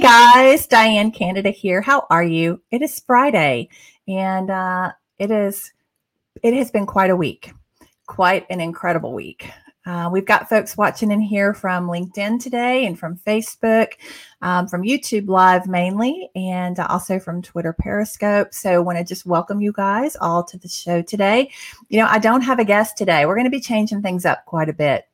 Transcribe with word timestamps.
guys, 0.00 0.66
Diane 0.66 1.10
Canada 1.10 1.50
here. 1.50 1.80
How 1.80 2.06
are 2.08 2.22
you? 2.22 2.62
It 2.70 2.82
is 2.82 3.00
Friday, 3.00 3.68
and 4.06 4.48
uh, 4.48 4.92
it 5.18 5.30
is 5.30 5.72
it 6.42 6.54
has 6.54 6.70
been 6.70 6.86
quite 6.86 7.10
a 7.10 7.16
week, 7.16 7.52
quite 8.06 8.46
an 8.48 8.60
incredible 8.60 9.12
week. 9.12 9.50
Uh, 9.86 10.08
we've 10.12 10.26
got 10.26 10.48
folks 10.48 10.76
watching 10.76 11.10
in 11.10 11.20
here 11.20 11.52
from 11.52 11.88
LinkedIn 11.88 12.40
today, 12.40 12.86
and 12.86 12.96
from 12.96 13.16
Facebook, 13.16 13.94
um, 14.40 14.68
from 14.68 14.82
YouTube 14.82 15.26
Live 15.26 15.66
mainly, 15.66 16.30
and 16.36 16.78
also 16.78 17.18
from 17.18 17.42
Twitter 17.42 17.72
Periscope. 17.72 18.54
So, 18.54 18.70
I 18.70 18.78
want 18.78 18.98
to 18.98 19.04
just 19.04 19.26
welcome 19.26 19.60
you 19.60 19.72
guys 19.72 20.16
all 20.20 20.44
to 20.44 20.58
the 20.58 20.68
show 20.68 21.02
today. 21.02 21.50
You 21.88 21.98
know, 21.98 22.06
I 22.08 22.18
don't 22.18 22.42
have 22.42 22.60
a 22.60 22.64
guest 22.64 22.96
today. 22.96 23.26
We're 23.26 23.34
going 23.34 23.46
to 23.46 23.50
be 23.50 23.60
changing 23.60 24.02
things 24.02 24.24
up 24.24 24.44
quite 24.44 24.68
a 24.68 24.74
bit. 24.74 25.07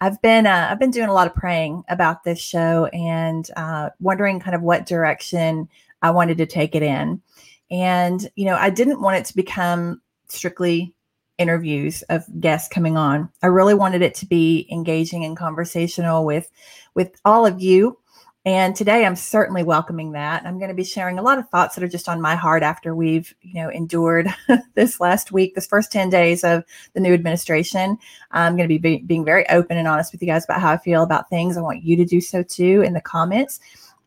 I've 0.00 0.20
been 0.20 0.46
uh, 0.46 0.68
I've 0.70 0.78
been 0.78 0.90
doing 0.90 1.08
a 1.08 1.14
lot 1.14 1.26
of 1.26 1.34
praying 1.34 1.84
about 1.88 2.24
this 2.24 2.38
show 2.38 2.86
and 2.86 3.48
uh, 3.56 3.90
wondering 4.00 4.40
kind 4.40 4.54
of 4.54 4.62
what 4.62 4.86
direction 4.86 5.68
I 6.02 6.10
wanted 6.10 6.38
to 6.38 6.46
take 6.46 6.74
it 6.74 6.82
in. 6.82 7.22
And 7.70 8.28
you 8.36 8.44
know, 8.44 8.56
I 8.56 8.70
didn't 8.70 9.00
want 9.00 9.16
it 9.16 9.24
to 9.26 9.36
become 9.36 10.02
strictly 10.28 10.94
interviews 11.38 12.02
of 12.08 12.24
guests 12.40 12.68
coming 12.68 12.96
on. 12.96 13.28
I 13.42 13.48
really 13.48 13.74
wanted 13.74 14.02
it 14.02 14.14
to 14.16 14.26
be 14.26 14.66
engaging 14.70 15.24
and 15.24 15.36
conversational 15.36 16.24
with 16.24 16.50
with 16.94 17.18
all 17.24 17.46
of 17.46 17.60
you 17.60 17.98
and 18.46 18.76
today 18.76 19.04
I'm 19.04 19.16
certainly 19.16 19.64
welcoming 19.64 20.12
that. 20.12 20.46
I'm 20.46 20.58
going 20.58 20.68
to 20.68 20.74
be 20.74 20.84
sharing 20.84 21.18
a 21.18 21.22
lot 21.22 21.38
of 21.38 21.48
thoughts 21.48 21.74
that 21.74 21.82
are 21.82 21.88
just 21.88 22.08
on 22.08 22.20
my 22.20 22.36
heart 22.36 22.62
after 22.62 22.94
we've, 22.94 23.34
you 23.42 23.54
know, 23.54 23.68
endured 23.68 24.32
this 24.74 25.00
last 25.00 25.32
week, 25.32 25.56
this 25.56 25.66
first 25.66 25.90
10 25.90 26.10
days 26.10 26.44
of 26.44 26.62
the 26.94 27.00
new 27.00 27.12
administration. 27.12 27.98
I'm 28.30 28.56
going 28.56 28.68
to 28.68 28.78
be, 28.78 28.78
be 28.78 28.98
being 28.98 29.24
very 29.24 29.48
open 29.48 29.76
and 29.76 29.88
honest 29.88 30.12
with 30.12 30.22
you 30.22 30.28
guys 30.28 30.44
about 30.44 30.60
how 30.60 30.70
I 30.70 30.76
feel 30.76 31.02
about 31.02 31.28
things. 31.28 31.56
I 31.56 31.60
want 31.60 31.82
you 31.82 31.96
to 31.96 32.04
do 32.04 32.20
so 32.20 32.44
too 32.44 32.82
in 32.82 32.92
the 32.92 33.00
comments. 33.00 33.58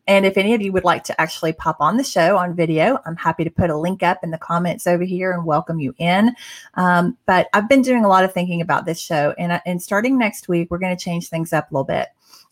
And 0.06 0.24
if 0.24 0.38
any 0.38 0.54
of 0.54 0.62
you 0.62 0.72
would 0.72 0.84
like 0.84 1.04
to 1.04 1.20
actually 1.20 1.52
pop 1.52 1.76
on 1.78 1.98
the 1.98 2.02
show 2.02 2.38
on 2.38 2.56
video, 2.56 2.98
I'm 3.04 3.16
happy 3.16 3.44
to 3.44 3.50
put 3.50 3.68
a 3.68 3.76
link 3.76 4.02
up 4.02 4.20
in 4.22 4.30
the 4.30 4.38
comments 4.38 4.86
over 4.86 5.04
here 5.04 5.32
and 5.32 5.44
welcome 5.44 5.78
you 5.80 5.94
in. 5.98 6.34
Um, 6.74 7.18
but 7.26 7.48
I've 7.52 7.68
been 7.68 7.82
doing 7.82 8.06
a 8.06 8.08
lot 8.08 8.24
of 8.24 8.32
thinking 8.32 8.62
about 8.62 8.86
this 8.86 8.98
show, 8.98 9.34
and, 9.38 9.60
and 9.66 9.82
starting 9.82 10.18
next 10.18 10.48
week, 10.48 10.70
we're 10.70 10.78
going 10.78 10.96
to 10.96 11.04
change 11.04 11.28
things 11.28 11.52
up 11.52 11.70
a 11.70 11.74
little 11.74 11.84
bit. 11.84 12.08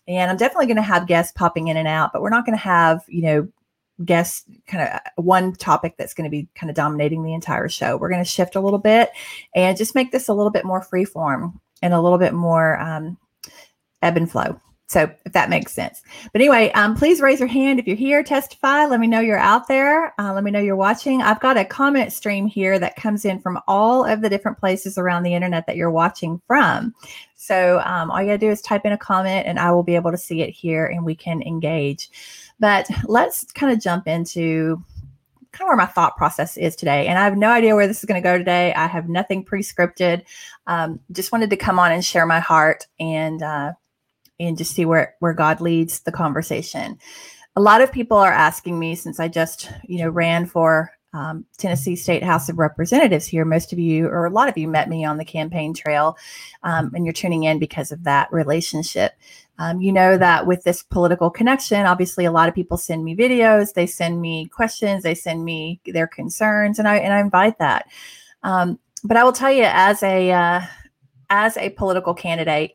And 0.08 0.30
I'm 0.30 0.38
definitely 0.38 0.66
going 0.66 0.76
to 0.76 0.82
have 0.82 1.06
guests 1.06 1.32
popping 1.32 1.68
in 1.68 1.76
and 1.76 1.86
out, 1.86 2.12
but 2.12 2.22
we're 2.22 2.30
not 2.30 2.46
going 2.46 2.56
to 2.56 2.64
have, 2.64 3.02
you 3.08 3.22
know, 3.22 3.48
guests 4.04 4.44
kind 4.66 4.88
of 4.88 5.24
one 5.24 5.52
topic 5.54 5.96
that's 5.98 6.14
going 6.14 6.24
to 6.24 6.30
be 6.30 6.48
kind 6.54 6.70
of 6.70 6.76
dominating 6.76 7.22
the 7.22 7.34
entire 7.34 7.68
show. 7.68 7.96
We're 7.96 8.08
going 8.08 8.24
to 8.24 8.30
shift 8.30 8.56
a 8.56 8.60
little 8.60 8.78
bit 8.78 9.10
and 9.54 9.76
just 9.76 9.94
make 9.94 10.10
this 10.10 10.28
a 10.28 10.34
little 10.34 10.50
bit 10.50 10.64
more 10.64 10.82
free 10.82 11.04
form 11.04 11.60
and 11.82 11.92
a 11.92 12.00
little 12.00 12.18
bit 12.18 12.32
more 12.32 12.80
um, 12.80 13.18
ebb 14.02 14.16
and 14.16 14.30
flow. 14.30 14.58
So 14.88 15.10
if 15.26 15.32
that 15.34 15.50
makes 15.50 15.72
sense. 15.72 16.02
But 16.32 16.40
anyway, 16.40 16.72
um, 16.72 16.96
please 16.96 17.20
raise 17.20 17.40
your 17.40 17.48
hand 17.48 17.78
if 17.78 17.86
you're 17.86 17.94
here, 17.94 18.22
testify. 18.22 18.86
Let 18.86 19.00
me 19.00 19.06
know 19.06 19.20
you're 19.20 19.38
out 19.38 19.68
there. 19.68 20.14
Uh, 20.18 20.32
let 20.32 20.42
me 20.44 20.50
know 20.50 20.60
you're 20.60 20.76
watching. 20.76 21.20
I've 21.20 21.40
got 21.40 21.58
a 21.58 21.64
comment 21.64 22.10
stream 22.10 22.46
here 22.46 22.78
that 22.78 22.96
comes 22.96 23.26
in 23.26 23.38
from 23.38 23.60
all 23.68 24.06
of 24.06 24.22
the 24.22 24.30
different 24.30 24.58
places 24.58 24.96
around 24.96 25.24
the 25.24 25.34
internet 25.34 25.66
that 25.66 25.76
you're 25.76 25.90
watching 25.90 26.40
from. 26.46 26.94
So 27.36 27.82
um, 27.84 28.10
all 28.10 28.22
you 28.22 28.28
gotta 28.28 28.38
do 28.38 28.50
is 28.50 28.62
type 28.62 28.86
in 28.86 28.92
a 28.92 28.98
comment 28.98 29.46
and 29.46 29.58
I 29.58 29.72
will 29.72 29.82
be 29.82 29.94
able 29.94 30.10
to 30.10 30.16
see 30.16 30.40
it 30.40 30.50
here 30.50 30.86
and 30.86 31.04
we 31.04 31.14
can 31.14 31.42
engage. 31.42 32.10
But 32.58 32.88
let's 33.04 33.44
kind 33.44 33.70
of 33.70 33.80
jump 33.80 34.08
into 34.08 34.82
kind 35.52 35.66
of 35.66 35.68
where 35.68 35.76
my 35.76 35.86
thought 35.86 36.16
process 36.16 36.56
is 36.56 36.74
today. 36.74 37.08
And 37.08 37.18
I 37.18 37.24
have 37.24 37.36
no 37.36 37.50
idea 37.50 37.74
where 37.74 37.86
this 37.86 37.98
is 37.98 38.04
going 38.06 38.20
to 38.20 38.26
go 38.26 38.38
today. 38.38 38.72
I 38.72 38.86
have 38.86 39.08
nothing 39.08 39.44
pre-scripted. 39.44 40.24
Um, 40.66 40.98
just 41.12 41.30
wanted 41.30 41.50
to 41.50 41.56
come 41.56 41.78
on 41.78 41.92
and 41.92 42.04
share 42.04 42.24
my 42.26 42.40
heart 42.40 42.86
and 42.98 43.42
uh, 43.42 43.72
and 44.40 44.58
just 44.58 44.74
see 44.74 44.84
where 44.84 45.14
where 45.20 45.34
God 45.34 45.60
leads 45.60 46.00
the 46.00 46.12
conversation. 46.12 46.98
A 47.56 47.60
lot 47.60 47.80
of 47.80 47.92
people 47.92 48.16
are 48.16 48.32
asking 48.32 48.78
me 48.78 48.94
since 48.94 49.18
I 49.20 49.28
just 49.28 49.70
you 49.84 49.98
know 49.98 50.08
ran 50.08 50.46
for 50.46 50.90
um, 51.14 51.44
Tennessee 51.56 51.96
State 51.96 52.22
House 52.22 52.48
of 52.48 52.58
Representatives 52.58 53.26
here. 53.26 53.44
Most 53.44 53.72
of 53.72 53.78
you, 53.78 54.06
or 54.06 54.26
a 54.26 54.30
lot 54.30 54.48
of 54.48 54.58
you, 54.58 54.68
met 54.68 54.88
me 54.88 55.04
on 55.04 55.16
the 55.16 55.24
campaign 55.24 55.72
trail, 55.72 56.16
um, 56.62 56.90
and 56.94 57.04
you're 57.04 57.12
tuning 57.12 57.44
in 57.44 57.58
because 57.58 57.92
of 57.92 58.04
that 58.04 58.30
relationship. 58.32 59.12
Um, 59.58 59.80
you 59.80 59.90
know 59.90 60.16
that 60.18 60.46
with 60.46 60.62
this 60.62 60.82
political 60.82 61.30
connection, 61.30 61.86
obviously, 61.86 62.24
a 62.24 62.30
lot 62.30 62.48
of 62.48 62.54
people 62.54 62.76
send 62.76 63.04
me 63.04 63.16
videos, 63.16 63.72
they 63.72 63.86
send 63.86 64.20
me 64.20 64.46
questions, 64.48 65.02
they 65.02 65.14
send 65.14 65.44
me 65.44 65.80
their 65.86 66.06
concerns, 66.06 66.78
and 66.78 66.86
I 66.86 66.98
and 66.98 67.12
I 67.12 67.20
invite 67.20 67.58
that. 67.58 67.86
Um, 68.42 68.78
but 69.02 69.16
I 69.16 69.24
will 69.24 69.32
tell 69.32 69.52
you, 69.52 69.64
as 69.64 70.02
a 70.02 70.30
uh, 70.30 70.60
as 71.30 71.56
a 71.56 71.70
political 71.70 72.14
candidate, 72.14 72.72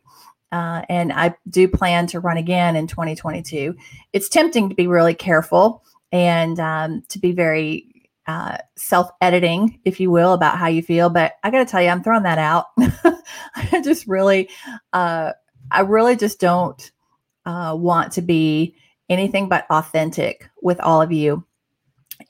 uh, 0.53 0.83
and 0.87 1.11
I 1.11 1.33
do 1.49 1.67
plan 1.67 2.05
to 2.07 2.19
run 2.19 2.37
again 2.37 2.75
in 2.75 2.85
2022. 2.85 3.75
It's 4.13 4.29
tempting 4.29 4.69
to 4.69 4.75
be 4.75 4.85
really 4.85 5.15
careful 5.15 5.83
and 6.11 6.59
um, 6.59 7.01
to 7.09 7.17
be 7.17 7.31
very 7.31 8.07
uh, 8.27 8.57
self 8.77 9.09
editing, 9.19 9.79
if 9.83 9.99
you 9.99 10.11
will, 10.11 10.33
about 10.33 10.59
how 10.59 10.67
you 10.67 10.83
feel. 10.83 11.09
But 11.09 11.33
I 11.43 11.49
got 11.49 11.57
to 11.57 11.65
tell 11.65 11.81
you, 11.81 11.89
I'm 11.89 12.03
throwing 12.03 12.21
that 12.23 12.37
out. 12.37 12.67
I 13.55 13.81
just 13.83 14.05
really, 14.05 14.47
uh, 14.93 15.31
I 15.71 15.81
really 15.81 16.15
just 16.15 16.39
don't 16.39 16.91
uh, 17.47 17.75
want 17.75 18.11
to 18.13 18.21
be 18.21 18.75
anything 19.09 19.49
but 19.49 19.65
authentic 19.71 20.47
with 20.61 20.79
all 20.81 21.01
of 21.01 21.11
you. 21.11 21.43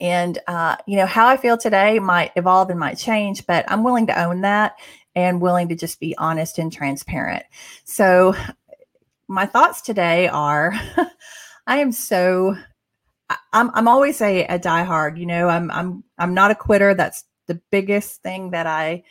And, 0.00 0.38
uh, 0.48 0.76
you 0.86 0.96
know, 0.96 1.06
how 1.06 1.28
I 1.28 1.36
feel 1.36 1.58
today 1.58 1.98
might 1.98 2.32
evolve 2.36 2.70
and 2.70 2.80
might 2.80 2.96
change, 2.96 3.46
but 3.46 3.70
I'm 3.70 3.84
willing 3.84 4.06
to 4.06 4.24
own 4.24 4.40
that 4.40 4.76
and 5.14 5.40
willing 5.40 5.68
to 5.68 5.74
just 5.74 6.00
be 6.00 6.16
honest 6.18 6.58
and 6.58 6.72
transparent. 6.72 7.44
So, 7.84 8.34
my 9.28 9.46
thoughts 9.46 9.80
today 9.80 10.28
are 10.28 10.74
I 11.66 11.78
am 11.78 11.92
so 11.92 12.56
I'm 13.52 13.70
I'm 13.74 13.88
always 13.88 14.20
a, 14.20 14.44
a 14.44 14.58
diehard, 14.58 15.18
you 15.18 15.26
know, 15.26 15.48
I'm 15.48 15.70
I'm 15.70 16.04
I'm 16.18 16.34
not 16.34 16.50
a 16.50 16.54
quitter. 16.54 16.94
That's 16.94 17.24
the 17.46 17.60
biggest 17.70 18.22
thing 18.22 18.50
that 18.50 18.66
I 18.66 19.02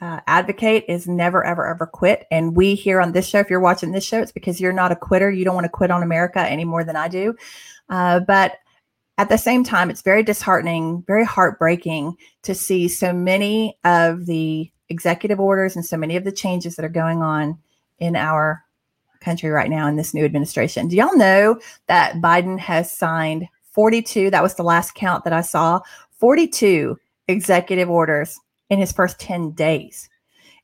uh, 0.00 0.20
advocate 0.26 0.84
is 0.88 1.06
never 1.06 1.44
ever 1.44 1.66
ever 1.66 1.86
quit. 1.86 2.26
And 2.30 2.56
we 2.56 2.74
here 2.74 3.00
on 3.00 3.12
this 3.12 3.26
show, 3.26 3.40
if 3.40 3.50
you're 3.50 3.60
watching 3.60 3.92
this 3.92 4.04
show, 4.04 4.20
it's 4.20 4.32
because 4.32 4.60
you're 4.60 4.72
not 4.72 4.92
a 4.92 4.96
quitter. 4.96 5.30
You 5.30 5.44
don't 5.44 5.54
want 5.54 5.64
to 5.64 5.70
quit 5.70 5.90
on 5.90 6.02
America 6.02 6.40
any 6.40 6.64
more 6.64 6.84
than 6.84 6.96
I 6.96 7.08
do. 7.08 7.34
Uh, 7.88 8.20
but 8.20 8.58
at 9.18 9.28
the 9.28 9.36
same 9.36 9.64
time, 9.64 9.90
it's 9.90 10.02
very 10.02 10.22
disheartening, 10.22 11.04
very 11.06 11.24
heartbreaking 11.24 12.16
to 12.44 12.54
see 12.54 12.88
so 12.88 13.12
many 13.12 13.76
of 13.84 14.26
the 14.26 14.70
executive 14.90 15.40
orders 15.40 15.76
and 15.76 15.86
so 15.86 15.96
many 15.96 16.16
of 16.16 16.24
the 16.24 16.32
changes 16.32 16.76
that 16.76 16.84
are 16.84 16.90
going 16.90 17.22
on 17.22 17.58
in 17.98 18.16
our 18.16 18.64
country 19.20 19.50
right 19.50 19.70
now 19.70 19.86
in 19.86 19.96
this 19.96 20.12
new 20.12 20.24
administration. 20.24 20.88
Do 20.88 20.96
y'all 20.96 21.16
know 21.16 21.60
that 21.86 22.16
Biden 22.16 22.58
has 22.58 22.90
signed 22.90 23.48
42? 23.72 24.30
That 24.30 24.42
was 24.42 24.54
the 24.54 24.62
last 24.62 24.94
count 24.94 25.24
that 25.24 25.32
I 25.32 25.42
saw 25.42 25.80
42 26.18 26.98
executive 27.28 27.88
orders 27.88 28.38
in 28.68 28.78
his 28.78 28.92
first 28.92 29.18
10 29.20 29.52
days. 29.52 30.08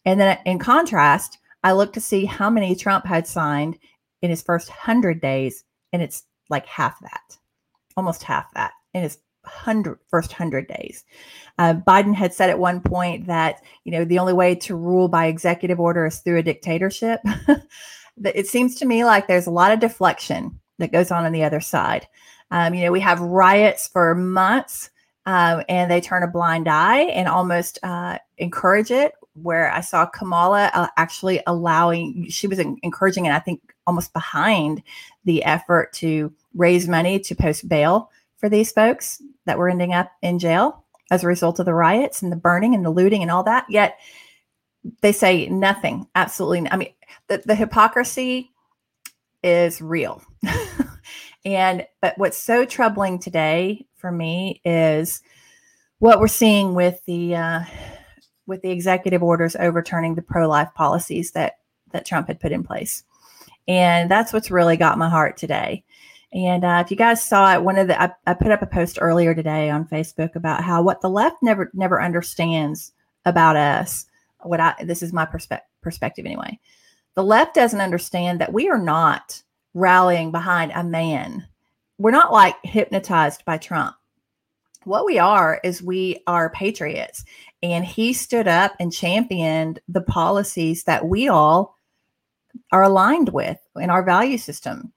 And 0.04 0.20
then 0.20 0.38
in 0.44 0.58
contrast, 0.58 1.38
I 1.62 1.72
looked 1.72 1.94
to 1.94 2.00
see 2.00 2.24
how 2.24 2.48
many 2.50 2.74
Trump 2.74 3.06
had 3.06 3.26
signed 3.26 3.78
in 4.22 4.30
his 4.30 4.42
first 4.42 4.68
100 4.68 5.20
days, 5.20 5.64
and 5.92 6.02
it's 6.02 6.24
like 6.48 6.66
half 6.66 6.98
that, 7.00 7.36
almost 7.96 8.22
half 8.22 8.52
that 8.54 8.72
in 8.94 9.02
his 9.02 9.18
hundred 9.46 9.98
first 10.08 10.32
hundred 10.32 10.68
days. 10.68 11.04
Uh, 11.58 11.74
Biden 11.74 12.14
had 12.14 12.34
said 12.34 12.50
at 12.50 12.58
one 12.58 12.80
point 12.80 13.26
that 13.26 13.62
you 13.84 13.92
know 13.92 14.04
the 14.04 14.18
only 14.18 14.32
way 14.32 14.54
to 14.56 14.76
rule 14.76 15.08
by 15.08 15.26
executive 15.26 15.80
order 15.80 16.06
is 16.06 16.18
through 16.18 16.38
a 16.38 16.42
dictatorship. 16.42 17.20
But 18.16 18.36
it 18.36 18.46
seems 18.46 18.74
to 18.76 18.86
me 18.86 19.04
like 19.04 19.26
there's 19.26 19.46
a 19.46 19.50
lot 19.50 19.72
of 19.72 19.80
deflection 19.80 20.58
that 20.78 20.92
goes 20.92 21.10
on 21.10 21.24
on 21.24 21.32
the 21.32 21.44
other 21.44 21.60
side. 21.60 22.06
Um, 22.50 22.74
you 22.74 22.84
know, 22.84 22.92
we 22.92 23.00
have 23.00 23.20
riots 23.20 23.88
for 23.88 24.14
months, 24.14 24.90
um, 25.26 25.62
and 25.68 25.90
they 25.90 26.00
turn 26.00 26.22
a 26.22 26.28
blind 26.28 26.68
eye 26.68 27.02
and 27.02 27.28
almost 27.28 27.78
uh, 27.82 28.18
encourage 28.38 28.90
it. 28.90 29.12
Where 29.34 29.70
I 29.70 29.80
saw 29.80 30.06
Kamala 30.06 30.70
uh, 30.72 30.86
actually 30.96 31.42
allowing, 31.46 32.26
she 32.30 32.46
was 32.46 32.58
encouraging, 32.58 33.26
and 33.26 33.36
I 33.36 33.38
think 33.38 33.60
almost 33.86 34.14
behind 34.14 34.82
the 35.26 35.44
effort 35.44 35.92
to 35.94 36.32
raise 36.54 36.88
money 36.88 37.18
to 37.20 37.34
post 37.34 37.68
bail 37.68 38.10
for 38.38 38.48
these 38.48 38.72
folks 38.72 39.22
that 39.46 39.58
were 39.58 39.68
ending 39.68 39.92
up 39.92 40.10
in 40.22 40.38
jail 40.38 40.84
as 41.10 41.22
a 41.22 41.28
result 41.28 41.58
of 41.58 41.66
the 41.66 41.74
riots 41.74 42.22
and 42.22 42.30
the 42.30 42.36
burning 42.36 42.74
and 42.74 42.84
the 42.84 42.90
looting 42.90 43.22
and 43.22 43.30
all 43.30 43.44
that. 43.44 43.64
Yet 43.68 43.98
they 45.00 45.12
say 45.12 45.48
nothing, 45.48 46.06
absolutely. 46.14 46.70
I 46.70 46.76
mean, 46.76 46.92
the, 47.28 47.42
the 47.44 47.54
hypocrisy 47.54 48.50
is 49.42 49.80
real. 49.80 50.22
and 51.44 51.86
but 52.00 52.18
what's 52.18 52.38
so 52.38 52.64
troubling 52.64 53.18
today 53.18 53.86
for 53.96 54.10
me 54.10 54.60
is 54.64 55.20
what 55.98 56.20
we're 56.20 56.28
seeing 56.28 56.74
with 56.74 57.00
the 57.06 57.36
uh, 57.36 57.60
with 58.46 58.62
the 58.62 58.70
executive 58.70 59.22
orders 59.22 59.56
overturning 59.56 60.14
the 60.14 60.22
pro-life 60.22 60.68
policies 60.74 61.32
that 61.32 61.58
that 61.92 62.06
Trump 62.06 62.28
had 62.28 62.40
put 62.40 62.52
in 62.52 62.62
place. 62.62 63.04
And 63.68 64.10
that's 64.10 64.32
what's 64.32 64.50
really 64.50 64.76
got 64.76 64.98
my 64.98 65.08
heart 65.08 65.36
today. 65.36 65.84
And 66.36 66.64
uh, 66.64 66.82
if 66.84 66.90
you 66.92 66.96
guys 66.96 67.24
saw 67.24 67.54
it, 67.54 67.62
one 67.62 67.78
of 67.78 67.88
the 67.88 68.00
I, 68.00 68.12
I, 68.26 68.34
put 68.34 68.52
up 68.52 68.62
a 68.62 68.66
post 68.66 68.98
earlier 69.00 69.34
today 69.34 69.70
on 69.70 69.88
Facebook 69.88 70.36
about 70.36 70.62
how 70.62 70.82
what 70.82 71.00
the 71.00 71.08
left 71.08 71.36
never 71.42 71.70
never 71.74 72.00
understands 72.00 72.92
about 73.24 73.56
us. 73.56 74.06
What 74.42 74.60
I 74.60 74.74
this 74.84 75.02
is 75.02 75.12
my 75.12 75.26
perspe- 75.26 75.60
perspective 75.82 76.26
anyway. 76.26 76.60
The 77.14 77.24
left 77.24 77.54
doesn't 77.54 77.80
understand 77.80 78.40
that 78.40 78.52
we 78.52 78.68
are 78.68 78.78
not 78.78 79.42
rallying 79.72 80.30
behind 80.30 80.72
a 80.74 80.84
man 80.84 81.46
we're 81.98 82.10
not 82.10 82.32
like 82.32 82.56
hypnotized 82.62 83.44
by 83.44 83.58
Trump. 83.58 83.96
What 84.84 85.06
we 85.06 85.18
are 85.18 85.60
is 85.64 85.82
we 85.82 86.22
are 86.26 86.50
patriots. 86.50 87.24
And 87.62 87.84
he 87.84 88.12
stood 88.12 88.46
up 88.46 88.74
and 88.78 88.92
championed 88.92 89.80
the 89.88 90.02
policies 90.02 90.84
that 90.84 91.06
we 91.06 91.28
all 91.28 91.78
are 92.70 92.82
aligned 92.82 93.30
with 93.30 93.58
in 93.76 93.90
our 93.90 94.02
value 94.02 94.38
system. 94.38 94.92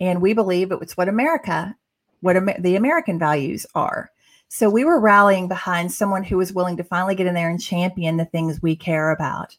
And 0.00 0.20
we 0.20 0.32
believe 0.32 0.72
it's 0.72 0.96
what 0.96 1.08
America, 1.08 1.76
what 2.20 2.36
Amer- 2.36 2.60
the 2.60 2.76
American 2.76 3.18
values 3.18 3.66
are. 3.74 4.10
So 4.48 4.70
we 4.70 4.84
were 4.84 5.00
rallying 5.00 5.48
behind 5.48 5.92
someone 5.92 6.22
who 6.22 6.36
was 6.36 6.52
willing 6.52 6.76
to 6.76 6.84
finally 6.84 7.14
get 7.14 7.26
in 7.26 7.34
there 7.34 7.50
and 7.50 7.60
champion 7.60 8.16
the 8.16 8.24
things 8.24 8.62
we 8.62 8.76
care 8.76 9.10
about. 9.10 9.56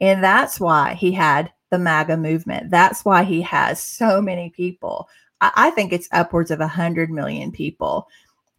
And 0.00 0.24
that's 0.24 0.58
why 0.58 0.94
he 0.94 1.12
had 1.12 1.52
the 1.70 1.78
MAGA 1.78 2.16
movement. 2.16 2.70
That's 2.70 3.04
why 3.04 3.22
he 3.24 3.42
has 3.42 3.82
so 3.82 4.20
many 4.20 4.50
people. 4.50 5.08
I, 5.40 5.52
I 5.54 5.70
think 5.70 5.92
it's 5.92 6.08
upwards 6.12 6.50
of 6.50 6.58
100 6.58 7.10
million 7.10 7.52
people, 7.52 8.08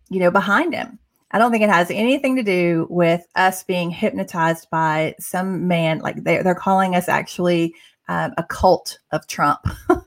you 0.10 0.20
know, 0.20 0.32
behind 0.32 0.74
him. 0.74 1.00
I 1.32 1.40
don't 1.40 1.52
think 1.52 1.64
it 1.64 1.70
has 1.70 1.90
anything 1.90 2.36
to 2.36 2.44
do 2.44 2.88
with 2.90 3.26
us 3.36 3.64
being 3.64 3.90
hypnotized 3.90 4.70
by 4.70 5.16
some 5.20 5.68
man. 5.68 6.00
Like 6.00 6.24
they're, 6.24 6.44
they're 6.44 6.56
calling 6.56 6.94
us 6.96 7.08
actually 7.08 7.74
um, 8.10 8.34
a 8.38 8.44
cult 8.44 9.00
of 9.12 9.26
Trump 9.28 9.62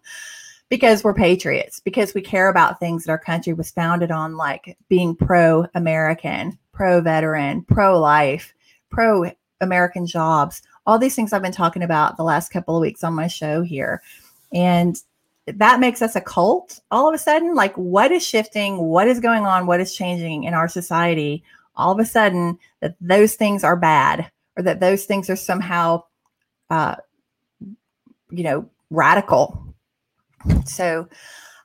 because 0.68 1.04
we're 1.04 1.14
patriots, 1.14 1.80
because 1.80 2.14
we 2.14 2.20
care 2.20 2.48
about 2.48 2.80
things 2.80 3.04
that 3.04 3.10
our 3.12 3.18
country 3.18 3.52
was 3.52 3.70
founded 3.70 4.10
on, 4.10 4.36
like 4.36 4.76
being 4.88 5.14
pro 5.14 5.66
American, 5.74 6.58
pro 6.72 7.00
veteran, 7.00 7.62
pro 7.62 7.98
life, 8.00 8.54
pro 8.90 9.30
American 9.60 10.06
jobs, 10.06 10.62
all 10.86 10.98
these 10.98 11.14
things 11.14 11.32
I've 11.32 11.42
been 11.42 11.52
talking 11.52 11.82
about 11.82 12.16
the 12.16 12.24
last 12.24 12.50
couple 12.50 12.76
of 12.76 12.80
weeks 12.80 13.04
on 13.04 13.14
my 13.14 13.26
show 13.26 13.62
here. 13.62 14.02
And 14.52 14.96
that 15.46 15.80
makes 15.80 16.00
us 16.02 16.16
a 16.16 16.20
cult 16.20 16.80
all 16.90 17.08
of 17.08 17.14
a 17.14 17.18
sudden. 17.18 17.54
Like, 17.54 17.74
what 17.76 18.12
is 18.12 18.26
shifting? 18.26 18.78
What 18.78 19.08
is 19.08 19.20
going 19.20 19.44
on? 19.44 19.66
What 19.66 19.80
is 19.80 19.94
changing 19.94 20.44
in 20.44 20.54
our 20.54 20.68
society? 20.68 21.42
All 21.76 21.92
of 21.92 21.98
a 21.98 22.04
sudden, 22.04 22.58
that 22.80 22.96
those 23.00 23.34
things 23.34 23.64
are 23.64 23.76
bad 23.76 24.30
or 24.56 24.62
that 24.62 24.80
those 24.80 25.04
things 25.04 25.28
are 25.28 25.36
somehow, 25.36 26.04
uh, 26.70 26.96
you 28.30 28.44
know, 28.44 28.68
radical. 28.90 29.73
So, 30.66 31.08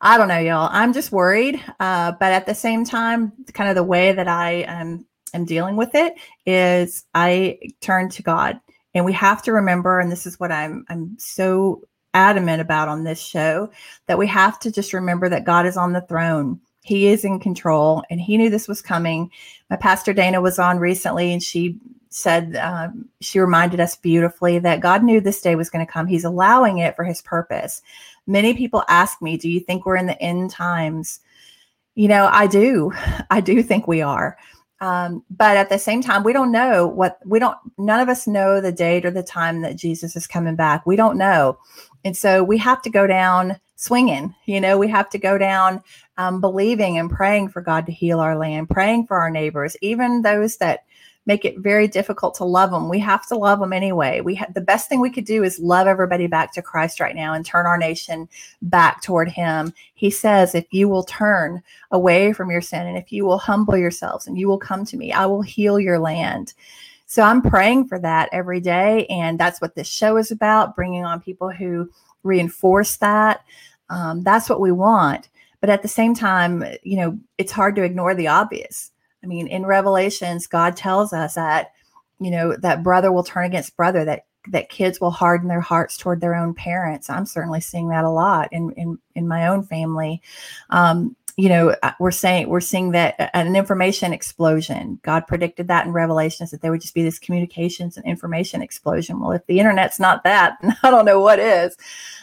I 0.01 0.17
don't 0.17 0.29
know, 0.29 0.39
y'all. 0.39 0.69
I'm 0.71 0.93
just 0.93 1.11
worried. 1.11 1.61
Uh, 1.79 2.13
but 2.13 2.31
at 2.31 2.45
the 2.45 2.55
same 2.55 2.85
time, 2.85 3.33
kind 3.53 3.69
of 3.69 3.75
the 3.75 3.83
way 3.83 4.13
that 4.13 4.27
I 4.27 4.63
um, 4.63 5.05
am 5.33 5.45
dealing 5.45 5.75
with 5.75 5.93
it 5.93 6.13
is 6.45 7.05
I 7.13 7.59
turn 7.81 8.09
to 8.09 8.23
God. 8.23 8.59
And 8.93 9.05
we 9.05 9.13
have 9.13 9.41
to 9.43 9.53
remember, 9.53 9.99
and 9.99 10.11
this 10.11 10.25
is 10.25 10.39
what 10.39 10.51
I'm 10.51 10.85
I'm 10.89 11.15
so 11.19 11.83
adamant 12.13 12.61
about 12.61 12.87
on 12.87 13.03
this 13.03 13.21
show, 13.21 13.69
that 14.07 14.17
we 14.17 14.25
have 14.27 14.59
to 14.59 14.71
just 14.71 14.93
remember 14.93 15.29
that 15.29 15.43
God 15.43 15.65
is 15.65 15.77
on 15.77 15.93
the 15.93 16.01
throne. 16.01 16.59
He 16.81 17.07
is 17.07 17.23
in 17.23 17.39
control, 17.39 18.03
and 18.09 18.19
He 18.19 18.37
knew 18.37 18.49
this 18.49 18.67
was 18.67 18.81
coming. 18.81 19.29
My 19.69 19.75
pastor 19.75 20.13
Dana 20.13 20.41
was 20.41 20.57
on 20.57 20.79
recently, 20.79 21.31
and 21.31 21.43
she 21.43 21.77
said 22.09 22.55
um, 22.55 23.07
she 23.21 23.39
reminded 23.39 23.79
us 23.79 23.95
beautifully 23.95 24.57
that 24.57 24.79
God 24.79 25.03
knew 25.03 25.21
this 25.21 25.41
day 25.41 25.55
was 25.55 25.69
going 25.69 25.85
to 25.85 25.91
come. 25.91 26.07
He's 26.07 26.25
allowing 26.25 26.79
it 26.79 26.95
for 26.95 27.03
His 27.03 27.21
purpose. 27.21 27.83
Many 28.27 28.53
people 28.53 28.83
ask 28.87 29.21
me, 29.21 29.37
"Do 29.37 29.49
you 29.49 29.59
think 29.59 29.85
we're 29.85 29.97
in 29.97 30.07
the 30.07 30.21
end 30.21 30.51
times?" 30.51 31.19
You 31.95 32.07
know, 32.07 32.29
I 32.31 32.47
do. 32.47 32.93
I 33.29 33.41
do 33.41 33.61
think 33.63 33.87
we 33.87 34.01
are. 34.01 34.37
Um, 34.81 35.23
but 35.29 35.57
at 35.57 35.69
the 35.69 35.77
same 35.77 36.01
time, 36.01 36.23
we 36.23 36.31
don't 36.31 36.51
know 36.51 36.87
what 36.87 37.19
we 37.25 37.37
don't, 37.37 37.57
none 37.77 37.99
of 37.99 38.07
us 38.07 38.27
know 38.27 38.61
the 38.61 38.71
date 38.71 39.05
or 39.05 39.11
the 39.11 39.23
time 39.23 39.61
that 39.61 39.75
Jesus 39.75 40.15
is 40.15 40.25
coming 40.25 40.55
back. 40.55 40.85
We 40.85 40.95
don't 40.95 41.17
know. 41.17 41.57
And 42.05 42.15
so 42.15 42.43
we 42.43 42.57
have 42.59 42.81
to 42.83 42.89
go 42.89 43.05
down 43.05 43.59
swinging, 43.75 44.35
you 44.45 44.59
know, 44.59 44.77
we 44.77 44.89
have 44.89 45.09
to 45.09 45.17
go 45.17 45.37
down 45.37 45.81
um, 46.17 46.41
believing 46.41 46.97
and 46.97 47.09
praying 47.09 47.47
for 47.47 47.61
God 47.61 47.85
to 47.85 47.93
heal 47.93 48.19
our 48.19 48.37
land, 48.37 48.69
praying 48.69 49.07
for 49.07 49.17
our 49.17 49.29
neighbors, 49.29 49.77
even 49.81 50.21
those 50.21 50.57
that 50.57 50.83
make 51.29 51.45
it 51.45 51.59
very 51.59 51.87
difficult 51.87 52.33
to 52.33 52.43
love 52.43 52.71
them. 52.71 52.89
We 52.89 52.97
have 52.97 53.27
to 53.27 53.37
love 53.37 53.59
them 53.59 53.71
anyway. 53.71 54.19
We 54.19 54.33
have 54.33 54.51
the 54.55 54.61
best 54.61 54.89
thing 54.89 54.99
we 54.99 55.11
could 55.11 55.25
do 55.25 55.43
is 55.43 55.59
love 55.59 55.85
everybody 55.85 56.25
back 56.25 56.51
to 56.53 56.63
Christ 56.63 56.99
right 56.99 57.15
now 57.15 57.35
and 57.35 57.45
turn 57.45 57.67
our 57.67 57.77
nation 57.77 58.27
back 58.63 59.03
toward 59.03 59.29
him. 59.29 59.71
He 59.93 60.09
says, 60.09 60.55
if 60.55 60.65
you 60.71 60.89
will 60.89 61.03
turn 61.03 61.61
away 61.91 62.33
from 62.33 62.49
your 62.49 62.61
sin 62.61 62.87
and 62.87 62.97
if 62.97 63.11
you 63.11 63.25
will 63.25 63.37
humble 63.37 63.77
yourselves 63.77 64.25
and 64.25 64.39
you 64.39 64.47
will 64.47 64.57
come 64.57 64.85
to 64.85 64.97
me, 64.97 65.13
I 65.13 65.27
will 65.27 65.43
heal 65.43 65.79
your 65.79 65.99
land. 65.99 66.55
So 67.05 67.21
I'm 67.21 67.43
praying 67.43 67.89
for 67.89 67.99
that 67.99 68.29
every 68.31 68.59
day. 68.59 69.05
And 69.05 69.39
that's 69.39 69.61
what 69.61 69.75
this 69.75 69.87
show 69.87 70.17
is 70.17 70.31
about 70.31 70.75
bringing 70.75 71.05
on 71.05 71.21
people 71.21 71.51
who 71.51 71.91
reinforce 72.23 72.97
that. 72.97 73.45
Um, 73.91 74.23
that's 74.23 74.49
what 74.49 74.61
we 74.61 74.71
want. 74.71 75.29
But 75.61 75.69
at 75.69 75.83
the 75.83 75.87
same 75.87 76.15
time, 76.15 76.65
you 76.81 76.97
know, 76.97 77.19
it's 77.37 77.51
hard 77.51 77.75
to 77.75 77.83
ignore 77.83 78.15
the 78.15 78.29
obvious. 78.29 78.89
I 79.23 79.27
mean, 79.27 79.47
in 79.47 79.65
Revelations, 79.65 80.47
God 80.47 80.75
tells 80.75 81.13
us 81.13 81.35
that, 81.35 81.73
you 82.19 82.31
know, 82.31 82.55
that 82.57 82.83
brother 82.83 83.11
will 83.11 83.23
turn 83.23 83.45
against 83.45 83.77
brother, 83.77 84.05
that 84.05 84.25
that 84.47 84.69
kids 84.69 84.99
will 84.99 85.11
harden 85.11 85.47
their 85.47 85.61
hearts 85.61 85.97
toward 85.97 86.21
their 86.21 86.33
own 86.33 86.53
parents. 86.53 87.09
I'm 87.09 87.25
certainly 87.25 87.61
seeing 87.61 87.89
that 87.89 88.05
a 88.05 88.09
lot 88.09 88.49
in 88.51 88.71
in, 88.71 88.97
in 89.15 89.27
my 89.27 89.47
own 89.47 89.63
family. 89.63 90.21
Um, 90.69 91.15
you 91.39 91.47
know, 91.47 91.73
uh, 91.83 91.91
we're 92.01 92.11
saying 92.11 92.49
we're 92.49 92.59
seeing 92.59 92.91
that 92.91 93.15
uh, 93.17 93.29
an 93.33 93.55
information 93.55 94.11
explosion. 94.11 94.99
God 95.03 95.25
predicted 95.25 95.69
that 95.69 95.85
in 95.85 95.93
Revelations 95.93 96.51
that 96.51 96.61
there 96.61 96.69
would 96.69 96.81
just 96.81 96.93
be 96.93 97.03
this 97.03 97.17
communications 97.17 97.95
and 97.95 98.05
information 98.05 98.61
explosion. 98.61 99.19
Well, 99.19 99.31
if 99.31 99.45
the 99.45 99.59
internet's 99.59 100.01
not 100.01 100.25
that, 100.25 100.57
I 100.83 100.91
don't 100.91 101.05
know 101.05 101.21
what 101.21 101.39
is. 101.39 101.77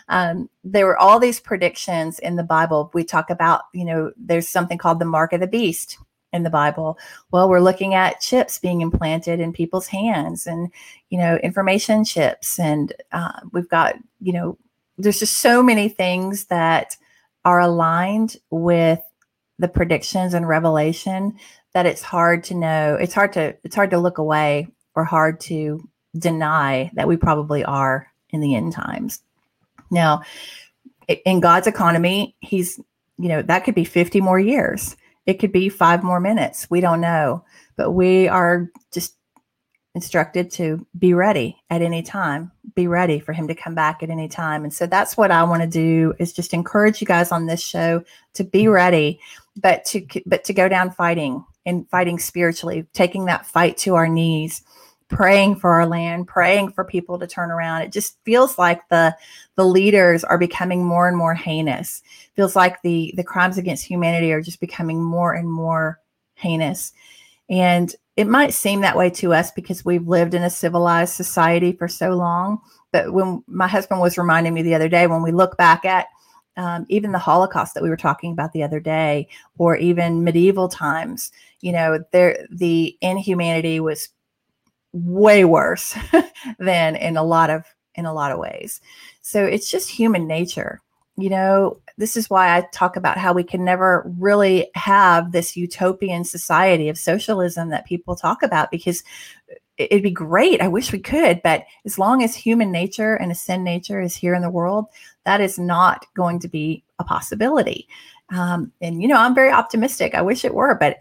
Um, 0.09 0.51
there 0.65 0.85
were 0.85 0.99
all 0.99 1.19
these 1.19 1.41
predictions 1.41 2.19
in 2.19 2.37
the 2.37 2.43
Bible. 2.43 2.91
We 2.93 3.05
talk 3.05 3.31
about, 3.31 3.63
you 3.73 3.87
know, 3.87 4.13
there's 4.19 4.49
something 4.49 4.77
called 4.77 4.99
the 4.99 5.07
mark 5.07 5.33
of 5.33 5.41
the 5.41 5.47
beast 5.47 5.99
in 6.37 6.45
the 6.45 6.51
Bible. 6.51 6.99
Well, 7.33 7.49
we're 7.49 7.61
looking 7.61 7.95
at 7.95 8.21
chips 8.21 8.59
being 8.59 8.81
implanted 8.81 9.41
in 9.41 9.53
people's 9.53 9.89
hands 9.89 10.47
and, 10.47 10.71
you 11.11 11.19
know, 11.19 11.37
information 11.39 12.05
chips. 12.05 12.61
And 12.61 12.93
uh, 13.11 13.41
we've 13.53 13.69
got, 13.69 13.97
you 14.21 14.33
know, 14.33 14.57
there's 14.99 15.19
just 15.19 15.39
so 15.39 15.63
many 15.63 15.89
things 15.89 16.45
that 16.47 16.97
are 17.45 17.61
aligned 17.61 18.37
with 18.51 19.01
the 19.59 19.69
predictions 19.69 20.35
and 20.35 20.47
revelation 20.47 21.37
that 21.73 21.87
it's 21.87 22.03
hard 22.03 22.45
to 22.45 22.55
know. 22.55 22.97
It's 23.01 23.15
hard 23.15 23.33
to, 23.35 23.57
it's 23.65 23.75
hard 23.75 23.91
to 23.91 23.99
look 23.99 24.19
away 24.19 24.69
or 24.95 25.05
hard 25.05 25.41
to 25.41 25.89
deny 26.17 26.91
that 26.95 27.09
we 27.09 27.17
probably 27.17 27.65
are 27.65 28.11
in 28.31 28.41
the 28.41 28.55
end 28.55 28.73
times. 28.73 29.23
Now, 29.91 30.23
in 31.25 31.41
God's 31.41 31.67
economy, 31.67 32.35
he's, 32.41 32.79
you 33.19 33.29
know, 33.29 33.43
that 33.43 33.65
could 33.65 33.75
be 33.75 33.85
50 33.85 34.21
more 34.21 34.41
years 34.41 34.97
it 35.27 35.35
could 35.35 35.53
be 35.53 35.69
five 35.69 36.03
more 36.03 36.21
minutes. 36.21 36.71
We 36.71 36.81
don't 36.81 37.01
know, 37.01 37.45
but 37.77 37.93
we 37.93 38.29
are 38.29 38.71
just 38.93 39.17
instructed 39.97 40.51
to 40.51 40.87
be 40.99 41.15
ready 41.15 41.57
at 41.71 41.81
any 41.81 42.03
time 42.03 42.53
be 42.75 42.87
ready 42.87 43.19
for 43.19 43.33
him 43.33 43.49
to 43.49 43.55
come 43.55 43.75
back 43.75 44.03
at 44.03 44.11
any 44.11 44.29
time 44.29 44.63
and 44.63 44.75
so 44.75 44.87
that's 44.87 45.17
what 45.17 45.31
i 45.31 45.43
want 45.43 45.63
to 45.63 45.67
do 45.67 46.13
is 46.19 46.35
just 46.35 46.53
encourage 46.53 47.01
you 47.01 47.07
guys 47.07 47.33
on 47.33 47.47
this 47.47 47.63
show 47.63 48.05
to 48.35 48.45
be 48.45 48.69
ready 48.69 49.19
but 49.57 49.87
to 49.87 50.07
but 50.27 50.45
to 50.45 50.53
go 50.53 50.69
down 50.69 50.91
fighting 50.91 51.43
and 51.65 51.89
fighting 51.89 52.19
spiritually 52.19 52.87
taking 52.93 53.25
that 53.25 53.47
fight 53.47 53.79
to 53.79 53.95
our 53.95 54.07
knees 54.07 54.61
praying 55.09 55.57
for 55.57 55.73
our 55.73 55.87
land, 55.87 56.27
praying 56.27 56.73
for 56.73 56.85
people 56.85 57.19
to 57.19 57.27
turn 57.27 57.51
around. 57.51 57.83
It 57.83 57.93
just 57.93 58.19
feels 58.25 58.59
like 58.59 58.89
the 58.89 59.17
the 59.57 59.65
leaders 59.65 60.25
are 60.25 60.39
becoming 60.39 60.85
more 60.85 61.09
and 61.09 61.17
more 61.17 61.35
heinous. 61.35 62.03
Feels 62.35 62.57
like 62.57 62.83
the 62.83 63.13
the 63.17 63.25
crimes 63.25 63.59
against 63.59 63.85
humanity 63.85 64.33
are 64.33 64.43
just 64.43 64.61
becoming 64.61 65.03
more 65.03 65.35
and 65.35 65.51
more 65.51 66.01
heinous. 66.35 66.93
And 67.49 67.95
it 68.17 68.27
might 68.27 68.55
seem 68.55 68.81
that 68.81 68.97
way 68.97 69.11
to 69.11 69.35
us 69.35 69.51
because 69.53 69.85
we've 69.85 70.09
lived 70.09 70.35
in 70.35 70.43
a 70.43 70.51
civilized 70.51 71.15
society 71.15 71.73
for 71.73 71.87
so 71.87 72.11
long. 72.11 72.61
But 72.91 73.13
when 73.13 73.45
my 73.47 73.69
husband 73.69 74.01
was 74.01 74.19
reminding 74.19 74.55
me 74.55 74.63
the 74.63 74.75
other 74.75 74.89
day, 74.89 75.07
when 75.07 75.23
we 75.23 75.33
look 75.33 75.57
back 75.57 75.85
at 75.85 76.07
um, 76.57 76.87
even 76.89 77.13
the 77.13 77.19
Holocaust 77.19 77.75
that 77.75 77.83
we 77.83 77.91
were 77.91 77.97
talking 77.97 78.33
about 78.33 78.53
the 78.53 78.63
other 78.63 78.81
day, 78.81 79.29
or 79.59 79.77
even 79.77 80.25
medieval 80.25 80.69
times, 80.69 81.31
you 81.61 81.71
know, 81.71 82.03
there 82.13 82.47
the 82.51 82.97
inhumanity 83.03 83.79
was 83.79 84.09
way 85.05 85.45
worse 85.45 85.95
than 86.59 86.97
in 86.97 87.17
a 87.17 87.23
lot 87.23 87.51
of 87.51 87.65
in 87.95 88.07
a 88.07 88.15
lot 88.15 88.33
of 88.33 88.39
ways. 88.39 88.81
So 89.23 89.45
it's 89.45 89.71
just 89.71 89.91
human 89.91 90.27
nature. 90.27 90.81
You 91.17 91.31
know, 91.31 91.81
this 91.97 92.17
is 92.17 92.29
why 92.29 92.55
I 92.55 92.69
talk 92.73 92.97
about 92.97 93.17
how 93.17 93.33
we 93.33 93.43
can 93.43 93.65
never 93.65 94.05
really 94.19 94.71
have 94.75 95.33
this 95.33 95.57
utopian 95.57 96.25
society 96.25 96.91
of 96.91 96.99
socialism 96.99 97.71
that 97.71 97.87
people 97.87 98.17
talk 98.17 98.43
about 98.43 98.71
because 98.71 99.03
it'd 99.79 100.03
be 100.03 100.11
great. 100.11 100.61
I 100.61 100.69
wish 100.69 100.93
we 100.93 100.99
could, 100.99 101.41
but 101.43 101.65
as 101.87 101.99
long 101.99 102.23
as 102.23 102.35
human 102.35 102.71
nature 102.71 103.15
and 103.15 103.33
a 103.33 103.35
sin 103.35 103.65
nature 103.65 104.01
is 104.01 104.15
here 104.15 104.35
in 104.35 104.43
the 104.43 104.51
world, 104.51 104.87
that 105.25 105.41
is 105.41 105.59
not 105.59 106.05
going 106.15 106.39
to 106.41 106.49
be 106.49 106.85
a 106.99 107.05
possibility. 107.05 107.89
Um, 108.31 108.73
and 108.83 109.01
you 109.01 109.09
know, 109.09 109.17
I'm 109.17 109.35
very 109.35 109.51
optimistic. 109.51 110.15
I 110.15 110.23
wish 110.23 110.45
it 110.45 110.55
were, 110.55 110.75
but 110.75 110.99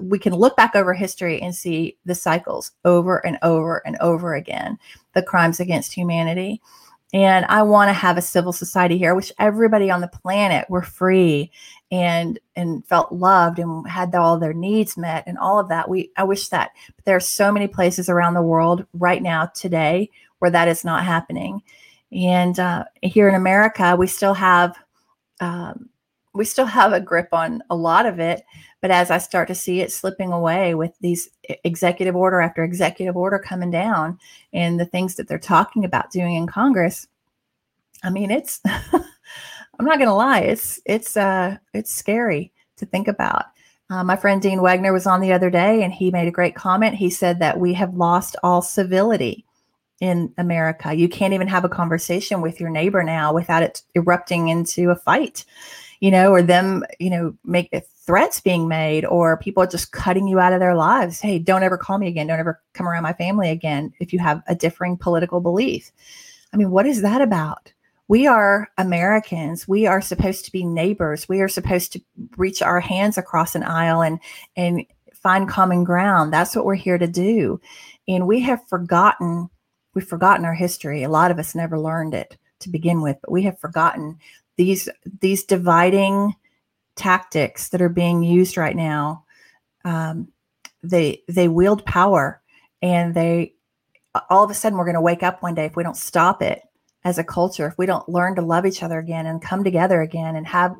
we 0.00 0.18
can 0.18 0.34
look 0.34 0.56
back 0.56 0.74
over 0.74 0.94
history 0.94 1.40
and 1.42 1.54
see 1.54 1.96
the 2.04 2.14
cycles 2.14 2.72
over 2.84 3.24
and 3.26 3.38
over 3.42 3.82
and 3.86 3.96
over 4.00 4.34
again, 4.34 4.78
the 5.14 5.22
crimes 5.22 5.60
against 5.60 5.92
humanity. 5.92 6.60
And 7.12 7.44
I 7.46 7.62
want 7.62 7.88
to 7.90 7.92
have 7.92 8.16
a 8.18 8.22
civil 8.22 8.52
society 8.52 8.98
here. 8.98 9.10
I 9.10 9.14
wish 9.14 9.32
everybody 9.38 9.90
on 9.90 10.00
the 10.00 10.08
planet 10.08 10.68
were 10.68 10.82
free 10.82 11.52
and 11.92 12.40
and 12.56 12.84
felt 12.86 13.12
loved 13.12 13.60
and 13.60 13.88
had 13.88 14.14
all 14.16 14.38
their 14.38 14.52
needs 14.52 14.96
met 14.96 15.22
and 15.26 15.38
all 15.38 15.60
of 15.60 15.68
that. 15.68 15.88
We 15.88 16.10
I 16.16 16.24
wish 16.24 16.48
that. 16.48 16.72
But 16.96 17.04
there 17.04 17.16
are 17.16 17.20
so 17.20 17.52
many 17.52 17.68
places 17.68 18.08
around 18.08 18.34
the 18.34 18.42
world 18.42 18.84
right 18.94 19.22
now 19.22 19.46
today 19.46 20.10
where 20.40 20.50
that 20.50 20.66
is 20.66 20.84
not 20.84 21.04
happening. 21.04 21.62
And 22.10 22.58
uh, 22.58 22.84
here 23.02 23.28
in 23.28 23.34
America, 23.34 23.94
we 23.96 24.08
still 24.08 24.34
have 24.34 24.76
um, 25.40 25.88
we 26.34 26.44
still 26.44 26.66
have 26.66 26.92
a 26.92 27.00
grip 27.00 27.28
on 27.32 27.62
a 27.70 27.76
lot 27.76 28.06
of 28.06 28.18
it. 28.18 28.42
But 28.84 28.90
as 28.90 29.10
I 29.10 29.16
start 29.16 29.48
to 29.48 29.54
see 29.54 29.80
it 29.80 29.90
slipping 29.90 30.30
away 30.30 30.74
with 30.74 30.92
these 31.00 31.30
executive 31.64 32.14
order 32.14 32.42
after 32.42 32.62
executive 32.62 33.16
order 33.16 33.38
coming 33.38 33.70
down 33.70 34.18
and 34.52 34.78
the 34.78 34.84
things 34.84 35.14
that 35.14 35.26
they're 35.26 35.38
talking 35.38 35.86
about 35.86 36.10
doing 36.10 36.34
in 36.34 36.46
Congress, 36.46 37.08
I 38.02 38.10
mean, 38.10 38.30
it's 38.30 38.60
I'm 38.66 39.86
not 39.86 39.96
going 39.96 40.10
to 40.10 40.12
lie, 40.12 40.40
it's 40.40 40.82
it's 40.84 41.16
uh 41.16 41.56
it's 41.72 41.90
scary 41.90 42.52
to 42.76 42.84
think 42.84 43.08
about. 43.08 43.46
Uh, 43.88 44.04
my 44.04 44.16
friend 44.16 44.42
Dean 44.42 44.60
Wagner 44.60 44.92
was 44.92 45.06
on 45.06 45.22
the 45.22 45.32
other 45.32 45.48
day, 45.48 45.82
and 45.82 45.90
he 45.90 46.10
made 46.10 46.28
a 46.28 46.30
great 46.30 46.54
comment. 46.54 46.94
He 46.94 47.08
said 47.08 47.38
that 47.38 47.58
we 47.58 47.72
have 47.72 47.94
lost 47.94 48.36
all 48.42 48.60
civility 48.60 49.46
in 50.02 50.30
America. 50.36 50.92
You 50.92 51.08
can't 51.08 51.32
even 51.32 51.48
have 51.48 51.64
a 51.64 51.70
conversation 51.70 52.42
with 52.42 52.60
your 52.60 52.68
neighbor 52.68 53.02
now 53.02 53.32
without 53.32 53.62
it 53.62 53.80
erupting 53.96 54.48
into 54.48 54.90
a 54.90 54.96
fight, 54.96 55.46
you 56.00 56.10
know, 56.10 56.32
or 56.32 56.42
them, 56.42 56.84
you 56.98 57.08
know, 57.08 57.34
make 57.46 57.70
threats 58.06 58.40
being 58.40 58.68
made, 58.68 59.04
or 59.04 59.38
people 59.38 59.66
just 59.66 59.92
cutting 59.92 60.28
you 60.28 60.38
out 60.38 60.52
of 60.52 60.60
their 60.60 60.74
lives. 60.74 61.20
Hey, 61.20 61.38
don't 61.38 61.62
ever 61.62 61.78
call 61.78 61.98
me 61.98 62.08
again. 62.08 62.26
Don't 62.26 62.38
ever 62.38 62.60
come 62.74 62.86
around 62.86 63.02
my 63.02 63.14
family 63.14 63.50
again 63.50 63.92
if 63.98 64.12
you 64.12 64.18
have 64.18 64.42
a 64.46 64.54
differing 64.54 64.96
political 64.96 65.40
belief. 65.40 65.90
I 66.52 66.56
mean, 66.56 66.70
what 66.70 66.86
is 66.86 67.02
that 67.02 67.22
about? 67.22 67.72
We 68.06 68.26
are 68.26 68.70
Americans. 68.76 69.66
We 69.66 69.86
are 69.86 70.02
supposed 70.02 70.44
to 70.44 70.52
be 70.52 70.64
neighbors. 70.64 71.28
We 71.28 71.40
are 71.40 71.48
supposed 71.48 71.92
to 71.94 72.02
reach 72.36 72.60
our 72.60 72.80
hands 72.80 73.16
across 73.16 73.54
an 73.54 73.62
aisle 73.62 74.02
and 74.02 74.20
and 74.56 74.84
find 75.14 75.48
common 75.48 75.84
ground. 75.84 76.32
That's 76.32 76.54
what 76.54 76.66
we're 76.66 76.74
here 76.74 76.98
to 76.98 77.06
do. 77.06 77.60
And 78.06 78.26
we 78.26 78.40
have 78.40 78.66
forgotten 78.68 79.48
we've 79.94 80.06
forgotten 80.06 80.44
our 80.44 80.54
history. 80.54 81.02
A 81.02 81.08
lot 81.08 81.30
of 81.30 81.38
us 81.38 81.54
never 81.54 81.78
learned 81.78 82.12
it 82.12 82.36
to 82.60 82.68
begin 82.68 83.00
with, 83.00 83.16
but 83.22 83.32
we 83.32 83.42
have 83.44 83.58
forgotten 83.58 84.18
these 84.56 84.88
these 85.20 85.44
dividing 85.44 86.34
tactics 86.96 87.68
that 87.70 87.82
are 87.82 87.88
being 87.88 88.22
used 88.22 88.56
right 88.56 88.76
now. 88.76 89.24
Um, 89.84 90.28
they 90.82 91.22
they 91.28 91.48
wield 91.48 91.84
power, 91.84 92.42
and 92.82 93.14
they 93.14 93.54
all 94.30 94.44
of 94.44 94.50
a 94.50 94.54
sudden 94.54 94.78
we're 94.78 94.84
going 94.84 94.94
to 94.94 95.00
wake 95.00 95.22
up 95.22 95.42
one 95.42 95.54
day 95.54 95.64
if 95.64 95.76
we 95.76 95.82
don't 95.82 95.96
stop 95.96 96.42
it 96.42 96.62
as 97.04 97.18
a 97.18 97.24
culture, 97.24 97.66
if 97.66 97.76
we 97.76 97.86
don't 97.86 98.08
learn 98.08 98.34
to 98.36 98.42
love 98.42 98.66
each 98.66 98.82
other 98.82 98.98
again 98.98 99.26
and 99.26 99.42
come 99.42 99.64
together 99.64 100.00
again 100.00 100.36
and 100.36 100.46
have 100.46 100.74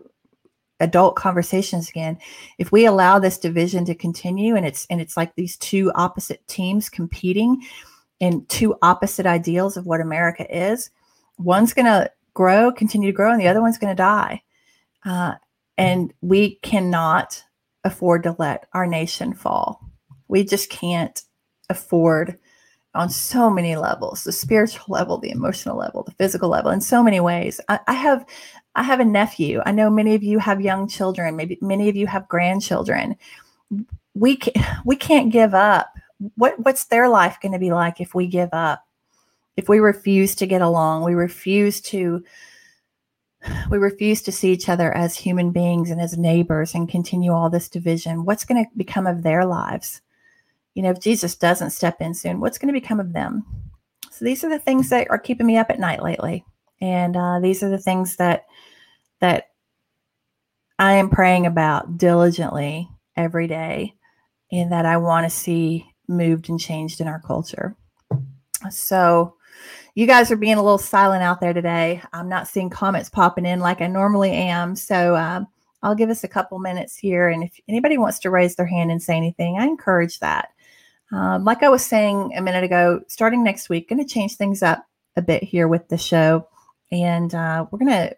adult 0.80 1.14
conversations 1.14 1.88
again 1.88 2.18
if 2.58 2.72
we 2.72 2.84
allow 2.84 3.16
this 3.16 3.38
division 3.38 3.84
to 3.84 3.94
continue 3.94 4.56
and 4.56 4.66
it's 4.66 4.86
and 4.90 5.00
it's 5.00 5.16
like 5.16 5.32
these 5.36 5.56
two 5.58 5.92
opposite 5.94 6.46
teams 6.48 6.90
competing 6.90 7.62
in 8.20 8.44
two 8.46 8.74
opposite 8.82 9.26
ideals 9.26 9.76
of 9.76 9.86
what 9.86 10.00
America 10.00 10.46
is. 10.54 10.90
One's 11.38 11.74
going 11.74 11.86
to 11.86 12.10
grow, 12.32 12.72
continue 12.72 13.10
to 13.10 13.16
grow, 13.16 13.30
and 13.30 13.40
the 13.40 13.48
other 13.48 13.60
one's 13.60 13.78
going 13.78 13.94
to 13.94 14.02
die. 14.02 14.42
Uh, 15.04 15.34
and 15.78 16.12
we 16.20 16.56
cannot 16.56 17.42
afford 17.84 18.22
to 18.22 18.36
let 18.38 18.66
our 18.72 18.86
nation 18.86 19.34
fall. 19.34 19.80
We 20.28 20.44
just 20.44 20.70
can't 20.70 21.22
afford 21.68 22.38
on 22.94 23.10
so 23.10 23.50
many 23.50 23.74
levels 23.76 24.22
the 24.22 24.32
spiritual 24.32 24.84
level 24.88 25.18
the 25.18 25.30
emotional 25.30 25.76
level 25.76 26.04
the 26.04 26.12
physical 26.12 26.48
level 26.48 26.70
in 26.70 26.80
so 26.80 27.02
many 27.02 27.20
ways. 27.20 27.60
I, 27.68 27.80
I, 27.88 27.94
have 27.94 28.24
i 28.74 28.82
have 28.82 29.00
a 29.00 29.04
nephew. 29.04 29.60
I 29.66 29.72
know 29.72 29.90
many 29.90 30.14
of 30.14 30.22
you 30.22 30.38
have 30.38 30.60
young 30.60 30.88
children 30.88 31.36
maybe 31.36 31.58
many 31.60 31.88
of 31.88 31.96
you 31.96 32.06
have 32.06 32.28
grandchildren. 32.28 33.16
We 34.14 34.36
can, 34.36 34.52
we 34.84 34.96
can't 34.96 35.32
give 35.32 35.54
up. 35.54 35.92
What 36.36 36.54
what's 36.60 36.84
their 36.84 37.08
life 37.08 37.38
going 37.42 37.52
to 37.52 37.58
be 37.58 37.72
like 37.72 38.00
if 38.00 38.14
we 38.14 38.26
give 38.26 38.50
up? 38.52 38.86
If 39.56 39.68
we 39.68 39.80
refuse 39.80 40.34
to 40.36 40.46
get 40.46 40.62
along 40.62 41.02
we 41.02 41.14
refuse 41.14 41.80
to 41.82 42.22
we 43.70 43.78
refuse 43.78 44.22
to 44.22 44.32
see 44.32 44.52
each 44.52 44.68
other 44.68 44.92
as 44.96 45.16
human 45.16 45.50
beings 45.50 45.90
and 45.90 46.00
as 46.00 46.16
neighbors 46.18 46.74
and 46.74 46.88
continue 46.88 47.32
all 47.32 47.50
this 47.50 47.68
division 47.68 48.24
what's 48.24 48.44
going 48.44 48.64
to 48.64 48.70
become 48.76 49.06
of 49.06 49.22
their 49.22 49.44
lives? 49.44 50.00
You 50.74 50.82
know 50.82 50.90
if 50.90 51.00
jesus 51.00 51.36
doesn't 51.36 51.70
step 51.70 52.00
in 52.00 52.14
soon 52.14 52.40
what's 52.40 52.58
going 52.58 52.72
to 52.72 52.80
become 52.80 53.00
of 53.00 53.12
them? 53.12 53.44
So 54.10 54.24
these 54.24 54.44
are 54.44 54.50
the 54.50 54.58
things 54.58 54.90
that 54.90 55.10
are 55.10 55.18
keeping 55.18 55.46
me 55.46 55.56
up 55.56 55.70
at 55.70 55.80
night 55.80 56.02
lately. 56.02 56.44
And 56.80 57.16
uh, 57.16 57.40
these 57.40 57.62
are 57.62 57.70
the 57.70 57.78
things 57.78 58.16
that 58.16 58.44
that 59.20 59.50
i 60.78 60.94
am 60.94 61.08
praying 61.08 61.46
about 61.46 61.98
diligently 61.98 62.88
every 63.16 63.46
day 63.46 63.94
and 64.50 64.72
that 64.72 64.84
i 64.84 64.96
want 64.96 65.24
to 65.24 65.30
see 65.30 65.86
moved 66.08 66.48
and 66.48 66.60
changed 66.60 67.00
in 67.00 67.08
our 67.08 67.20
culture. 67.20 67.76
So, 68.70 69.36
you 69.94 70.06
guys 70.06 70.30
are 70.30 70.36
being 70.36 70.56
a 70.56 70.62
little 70.62 70.78
silent 70.78 71.22
out 71.22 71.40
there 71.40 71.52
today. 71.52 72.02
I'm 72.12 72.28
not 72.28 72.48
seeing 72.48 72.70
comments 72.70 73.08
popping 73.08 73.46
in 73.46 73.60
like 73.60 73.80
I 73.80 73.86
normally 73.86 74.32
am. 74.32 74.76
So, 74.76 75.16
um, 75.16 75.46
I'll 75.84 75.94
give 75.94 76.08
us 76.08 76.24
a 76.24 76.28
couple 76.28 76.58
minutes 76.58 76.96
here. 76.96 77.28
And 77.28 77.44
if 77.44 77.60
anybody 77.68 77.98
wants 77.98 78.18
to 78.20 78.30
raise 78.30 78.56
their 78.56 78.66
hand 78.66 78.90
and 78.90 79.02
say 79.02 79.16
anything, 79.16 79.58
I 79.58 79.66
encourage 79.66 80.18
that. 80.20 80.48
Um, 81.12 81.44
like 81.44 81.62
I 81.62 81.68
was 81.68 81.84
saying 81.84 82.32
a 82.34 82.40
minute 82.40 82.64
ago, 82.64 83.02
starting 83.06 83.44
next 83.44 83.68
week, 83.68 83.90
going 83.90 84.04
to 84.04 84.10
change 84.10 84.36
things 84.36 84.62
up 84.62 84.86
a 85.16 85.22
bit 85.22 85.42
here 85.42 85.68
with 85.68 85.86
the 85.88 85.98
show, 85.98 86.48
and 86.90 87.34
uh, 87.34 87.66
we're 87.70 87.78
gonna 87.78 88.12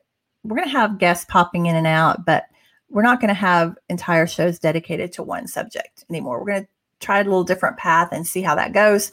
we're 0.44 0.56
gonna 0.56 0.70
have 0.70 0.98
guests 0.98 1.26
popping 1.28 1.66
in 1.66 1.76
and 1.76 1.86
out, 1.86 2.24
but 2.24 2.44
we're 2.88 3.02
not 3.02 3.20
to 3.28 3.34
have 3.34 3.76
entire 3.90 4.26
shows 4.26 4.58
dedicated 4.58 5.12
to 5.12 5.22
one 5.22 5.46
subject 5.46 6.04
anymore. 6.08 6.38
We're 6.38 6.52
to 6.62 6.68
try 7.00 7.20
a 7.20 7.24
little 7.24 7.44
different 7.44 7.76
path 7.76 8.10
and 8.12 8.26
see 8.26 8.40
how 8.40 8.54
that 8.54 8.72
goes 8.72 9.10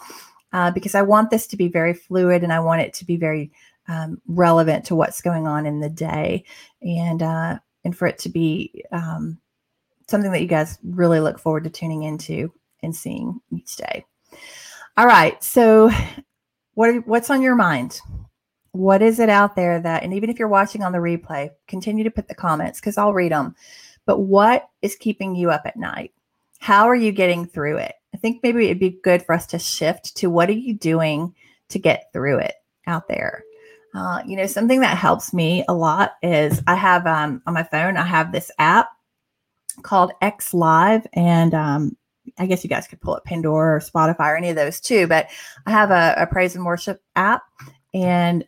uh, 0.54 0.72
because 0.72 0.96
I 0.96 1.02
want 1.02 1.32
this 1.32 1.48
to 1.48 1.58
be 1.58 1.68
very 1.68 1.94
fluid 1.94 2.44
and 2.44 2.54
I 2.54 2.60
want 2.60 2.82
it 2.82 2.94
to 2.96 3.06
be 3.06 3.18
very 3.18 3.52
um, 3.88 4.22
relevant 4.28 4.86
to 4.86 4.96
what's 4.96 5.22
going 5.22 5.48
on 5.48 5.66
in 5.66 5.82
the 5.82 5.90
day 5.90 6.46
and 6.82 7.22
uh, 7.22 7.60
and 7.84 7.98
for 7.98 8.08
it 8.08 8.20
to 8.20 8.30
be 8.30 8.86
um, 8.92 9.38
something 10.08 10.32
that 10.32 10.42
you 10.42 10.48
guys 10.48 10.78
really 10.84 11.20
look 11.20 11.40
forward 11.40 11.64
to 11.66 11.70
tuning 11.70 12.04
into 12.04 12.54
and 12.82 12.96
seeing 12.96 13.42
each 13.52 13.76
day. 13.76 14.06
All 14.96 15.08
right, 15.08 15.44
so 15.44 15.92
what 16.76 17.06
what's 17.08 17.30
on 17.30 17.42
your 17.42 17.56
mind? 17.56 18.00
What 18.72 19.02
is 19.02 19.20
it 19.20 19.30
out 19.30 19.56
there 19.56 19.80
that, 19.80 20.04
and 20.04 20.14
even 20.14 20.30
if 20.30 20.40
you're 20.40 20.48
watching 20.48 20.82
on 20.82 20.92
the 20.92 20.98
replay, 20.98 21.52
continue 21.68 22.04
to 22.04 22.12
put 22.12 22.28
the 22.28 22.36
comments 22.36 22.80
because 22.80 22.98
I'll 22.98 23.14
read 23.14 23.32
them. 23.32 23.56
But 24.06 24.20
what 24.20 24.68
is 24.82 24.96
keeping 24.96 25.36
you 25.36 25.52
up 25.52 25.62
at 25.66 25.78
night? 25.78 26.12
How 26.60 26.86
are 26.90 26.96
you 26.96 27.12
getting 27.12 27.46
through 27.46 27.78
it? 27.78 27.94
I 28.14 28.18
think 28.18 28.42
maybe 28.44 28.66
it'd 28.66 28.80
be 28.80 29.00
good 29.04 29.24
for 29.24 29.34
us 29.34 29.46
to 29.48 29.60
shift 29.60 30.16
to 30.18 30.30
what 30.30 30.50
are 30.50 30.54
you 30.54 30.74
doing 30.74 31.34
to 31.70 31.80
get 31.80 32.12
through 32.14 32.40
it 32.40 32.56
out 32.88 33.08
there? 33.08 33.44
Uh, 33.96 34.22
you 34.26 34.36
know, 34.36 34.48
something 34.48 34.80
that 34.80 34.98
helps 34.98 35.34
me 35.34 35.64
a 35.68 35.74
lot 35.74 36.14
is 36.24 36.62
I 36.66 36.76
have 36.76 37.06
um, 37.06 37.42
on 37.46 37.54
my 37.54 37.64
phone, 37.64 37.98
I 37.98 38.06
have 38.06 38.32
this 38.32 38.52
app 38.58 38.90
called 39.82 40.12
X 40.22 40.54
Live. 40.54 41.06
And 41.14 41.54
um, 41.54 41.98
I 42.38 42.46
guess 42.46 42.64
you 42.64 42.70
guys 42.70 42.88
could 42.88 43.02
pull 43.02 43.16
up 43.16 43.26
Pandora 43.26 43.76
or 43.76 43.80
Spotify 43.80 44.32
or 44.32 44.38
any 44.38 44.50
of 44.50 44.56
those 44.56 44.80
too. 44.80 45.08
But 45.08 45.30
I 45.66 45.72
have 45.72 45.92
a, 45.92 46.16
a 46.18 46.28
praise 46.28 46.56
and 46.56 46.66
worship 46.66 47.02
app. 47.16 47.44
And 47.94 48.46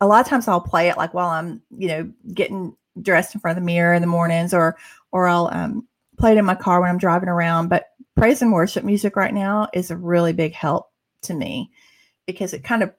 a 0.00 0.06
lot 0.06 0.20
of 0.20 0.26
times 0.26 0.48
I'll 0.48 0.60
play 0.60 0.88
it 0.88 0.96
like 0.96 1.14
while 1.14 1.28
I'm, 1.28 1.62
you 1.70 1.88
know, 1.88 2.12
getting 2.32 2.76
dressed 3.00 3.34
in 3.34 3.40
front 3.40 3.56
of 3.56 3.62
the 3.62 3.66
mirror 3.66 3.94
in 3.94 4.02
the 4.02 4.08
mornings 4.08 4.52
or, 4.52 4.76
or 5.12 5.28
I'll 5.28 5.48
um, 5.52 5.86
play 6.18 6.32
it 6.32 6.38
in 6.38 6.44
my 6.44 6.54
car 6.54 6.80
when 6.80 6.90
I'm 6.90 6.98
driving 6.98 7.28
around, 7.28 7.68
but 7.68 7.84
praise 8.20 8.42
and 8.42 8.52
worship 8.52 8.84
music 8.84 9.16
right 9.16 9.32
now 9.32 9.66
is 9.72 9.90
a 9.90 9.96
really 9.96 10.34
big 10.34 10.52
help 10.52 10.90
to 11.22 11.32
me 11.32 11.70
because 12.26 12.52
it 12.52 12.62
kind 12.62 12.82
of 12.82 12.92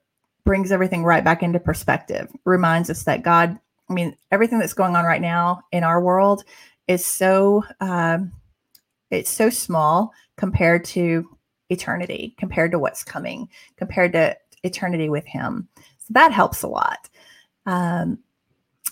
brings 0.44 0.72
everything 0.72 1.04
right 1.04 1.22
back 1.22 1.44
into 1.44 1.60
perspective. 1.60 2.28
Reminds 2.44 2.90
us 2.90 3.04
that 3.04 3.22
God, 3.22 3.56
I 3.88 3.92
mean, 3.92 4.16
everything 4.32 4.58
that's 4.58 4.74
going 4.74 4.96
on 4.96 5.04
right 5.04 5.20
now 5.20 5.62
in 5.70 5.84
our 5.84 6.00
world 6.00 6.42
is 6.88 7.06
so 7.06 7.62
um, 7.80 8.32
it's 9.12 9.30
so 9.30 9.48
small 9.48 10.12
compared 10.36 10.84
to 10.86 11.28
eternity, 11.70 12.34
compared 12.36 12.72
to 12.72 12.80
what's 12.80 13.04
coming, 13.04 13.48
compared 13.76 14.14
to 14.14 14.36
eternity 14.64 15.08
with 15.08 15.24
Him. 15.24 15.68
So 15.98 16.14
that 16.14 16.32
helps 16.32 16.64
a 16.64 16.68
lot. 16.68 17.08
Um, 17.64 18.18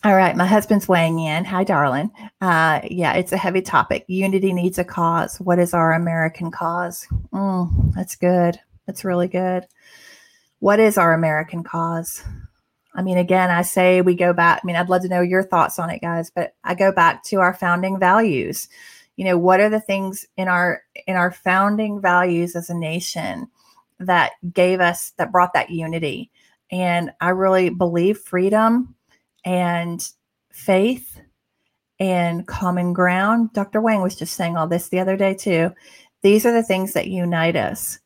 all 0.03 0.17
right, 0.17 0.35
my 0.35 0.47
husband's 0.47 0.89
weighing 0.89 1.19
in. 1.19 1.45
Hi, 1.45 1.63
darling. 1.63 2.11
Uh, 2.41 2.81
yeah, 2.91 3.13
it's 3.15 3.33
a 3.33 3.37
heavy 3.37 3.61
topic. 3.61 4.05
Unity 4.09 4.55
needs 4.55 4.79
a 4.79 4.85
cause. 4.85 5.39
What 5.41 5.59
is 5.59 5.75
our 5.75 5.93
American 5.93 6.51
cause? 6.51 7.07
Mm, 7.35 7.93
that's 7.95 8.17
good. 8.17 8.59
That's 8.87 9.05
really 9.05 9.29
good. 9.29 9.67
What 10.61 10.81
is 10.81 10.97
our 10.97 11.13
American 11.13 11.63
cause? 11.63 12.25
I 12.95 13.03
mean, 13.03 13.19
again, 13.19 13.51
I 13.51 13.61
say 13.61 14.01
we 14.01 14.15
go 14.15 14.33
back. 14.33 14.61
I 14.63 14.67
mean, 14.67 14.77
I'd 14.77 14.89
love 14.89 15.03
to 15.03 15.09
know 15.09 15.21
your 15.21 15.43
thoughts 15.43 15.79
on 15.79 15.91
it, 15.91 16.01
guys, 16.01 16.31
but 16.31 16.55
I 16.65 16.75
go 16.75 16.93
back 16.93 17.23
to 17.25 17.37
our 17.41 17.53
founding 17.53 17.99
values. 17.99 18.69
You 19.17 19.27
know, 19.27 19.37
what 19.37 19.61
are 19.61 19.69
the 19.69 19.81
things 19.81 20.27
in 20.39 20.49
our 20.49 20.83
in 21.07 21.17
our 21.17 21.31
founding 21.31 22.01
values 22.01 22.57
as 22.57 22.71
a 22.71 22.75
nation 22.75 23.49
that 23.99 24.33
gave 24.51 24.81
us 24.81 25.13
that 25.19 25.31
brought 25.31 25.53
that 25.53 25.69
unity? 25.69 26.31
And 26.73 27.11
I 27.21 27.31
really 27.31 27.69
believe 27.69 28.17
freedom 28.17 28.95
and 29.45 30.09
faith 30.51 31.21
and 31.99 32.47
common 32.47 32.93
ground. 32.93 33.53
Dr. 33.53 33.81
Wang 33.81 34.03
was 34.03 34.17
just 34.17 34.35
saying 34.35 34.57
all 34.57 34.67
this 34.67 34.89
the 34.89 35.01
other 35.01 35.17
day, 35.17 35.35
too. 35.35 35.71
These 36.23 36.47
are 36.47 36.53
the 36.53 36.63
things 36.63 36.93
that 36.95 37.09
unite 37.09 37.57
us. 37.57 37.99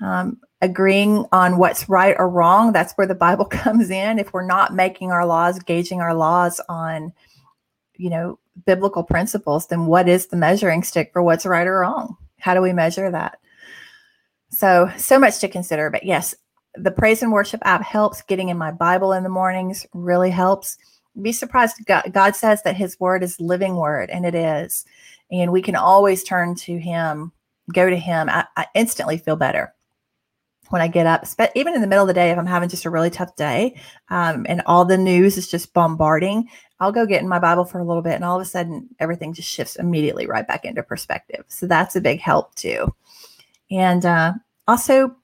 Um, 0.00 0.40
agreeing 0.62 1.26
on 1.32 1.58
what's 1.58 1.88
right 1.88 2.16
or 2.18 2.28
wrong, 2.28 2.72
that's 2.72 2.92
where 2.94 3.06
the 3.06 3.14
Bible 3.14 3.44
comes 3.46 3.90
in. 3.90 4.18
If 4.18 4.32
we're 4.32 4.46
not 4.46 4.74
making 4.74 5.10
our 5.10 5.26
laws, 5.26 5.58
gauging 5.58 6.00
our 6.00 6.14
laws 6.14 6.60
on, 6.68 7.12
you 7.96 8.10
know, 8.10 8.38
biblical 8.66 9.02
principles, 9.02 9.66
then 9.66 9.86
what 9.86 10.08
is 10.08 10.26
the 10.26 10.36
measuring 10.36 10.82
stick 10.82 11.10
for 11.12 11.22
what's 11.22 11.46
right 11.46 11.66
or 11.66 11.80
wrong? 11.80 12.16
How 12.38 12.54
do 12.54 12.62
we 12.62 12.72
measure 12.72 13.10
that? 13.10 13.38
So, 14.50 14.90
so 14.96 15.18
much 15.18 15.38
to 15.40 15.48
consider. 15.48 15.90
But 15.90 16.04
yes, 16.04 16.34
the 16.74 16.90
praise 16.90 17.22
and 17.22 17.32
worship 17.32 17.60
app 17.64 17.82
helps. 17.82 18.22
Getting 18.22 18.48
in 18.48 18.58
my 18.58 18.70
Bible 18.70 19.12
in 19.12 19.22
the 19.22 19.28
mornings 19.28 19.86
really 19.92 20.30
helps. 20.30 20.78
Be 21.20 21.32
surprised. 21.32 21.76
God, 21.86 22.36
says 22.36 22.62
that 22.62 22.76
his 22.76 22.98
word 23.00 23.22
is 23.22 23.40
living 23.40 23.76
word, 23.76 24.10
and 24.10 24.24
it 24.24 24.34
is. 24.34 24.84
And 25.30 25.52
we 25.52 25.62
can 25.62 25.76
always 25.76 26.22
turn 26.22 26.54
to 26.56 26.78
him, 26.78 27.32
go 27.72 27.90
to 27.90 27.96
him. 27.96 28.28
I, 28.28 28.46
I 28.56 28.66
instantly 28.74 29.18
feel 29.18 29.36
better 29.36 29.74
when 30.70 30.80
I 30.80 30.88
get 30.88 31.06
up, 31.06 31.26
even 31.54 31.74
in 31.74 31.80
the 31.80 31.86
middle 31.86 32.04
of 32.04 32.08
the 32.08 32.14
day, 32.14 32.30
if 32.30 32.38
I'm 32.38 32.46
having 32.46 32.68
just 32.68 32.84
a 32.84 32.90
really 32.90 33.10
tough 33.10 33.34
day 33.36 33.78
um, 34.08 34.46
and 34.48 34.62
all 34.66 34.84
the 34.84 34.96
news 34.96 35.36
is 35.36 35.50
just 35.50 35.74
bombarding, 35.74 36.48
I'll 36.78 36.92
go 36.92 37.06
get 37.06 37.22
in 37.22 37.28
my 37.28 37.40
Bible 37.40 37.64
for 37.64 37.80
a 37.80 37.84
little 37.84 38.02
bit 38.02 38.14
and 38.14 38.24
all 38.24 38.36
of 38.36 38.42
a 38.42 38.48
sudden 38.48 38.88
everything 39.00 39.32
just 39.32 39.48
shifts 39.48 39.76
immediately 39.76 40.26
right 40.26 40.46
back 40.46 40.64
into 40.64 40.82
perspective. 40.82 41.44
So 41.48 41.66
that's 41.66 41.96
a 41.96 42.00
big 42.00 42.20
help 42.20 42.54
too. 42.54 42.94
And 43.70 44.06
uh, 44.06 44.34
also 44.68 45.14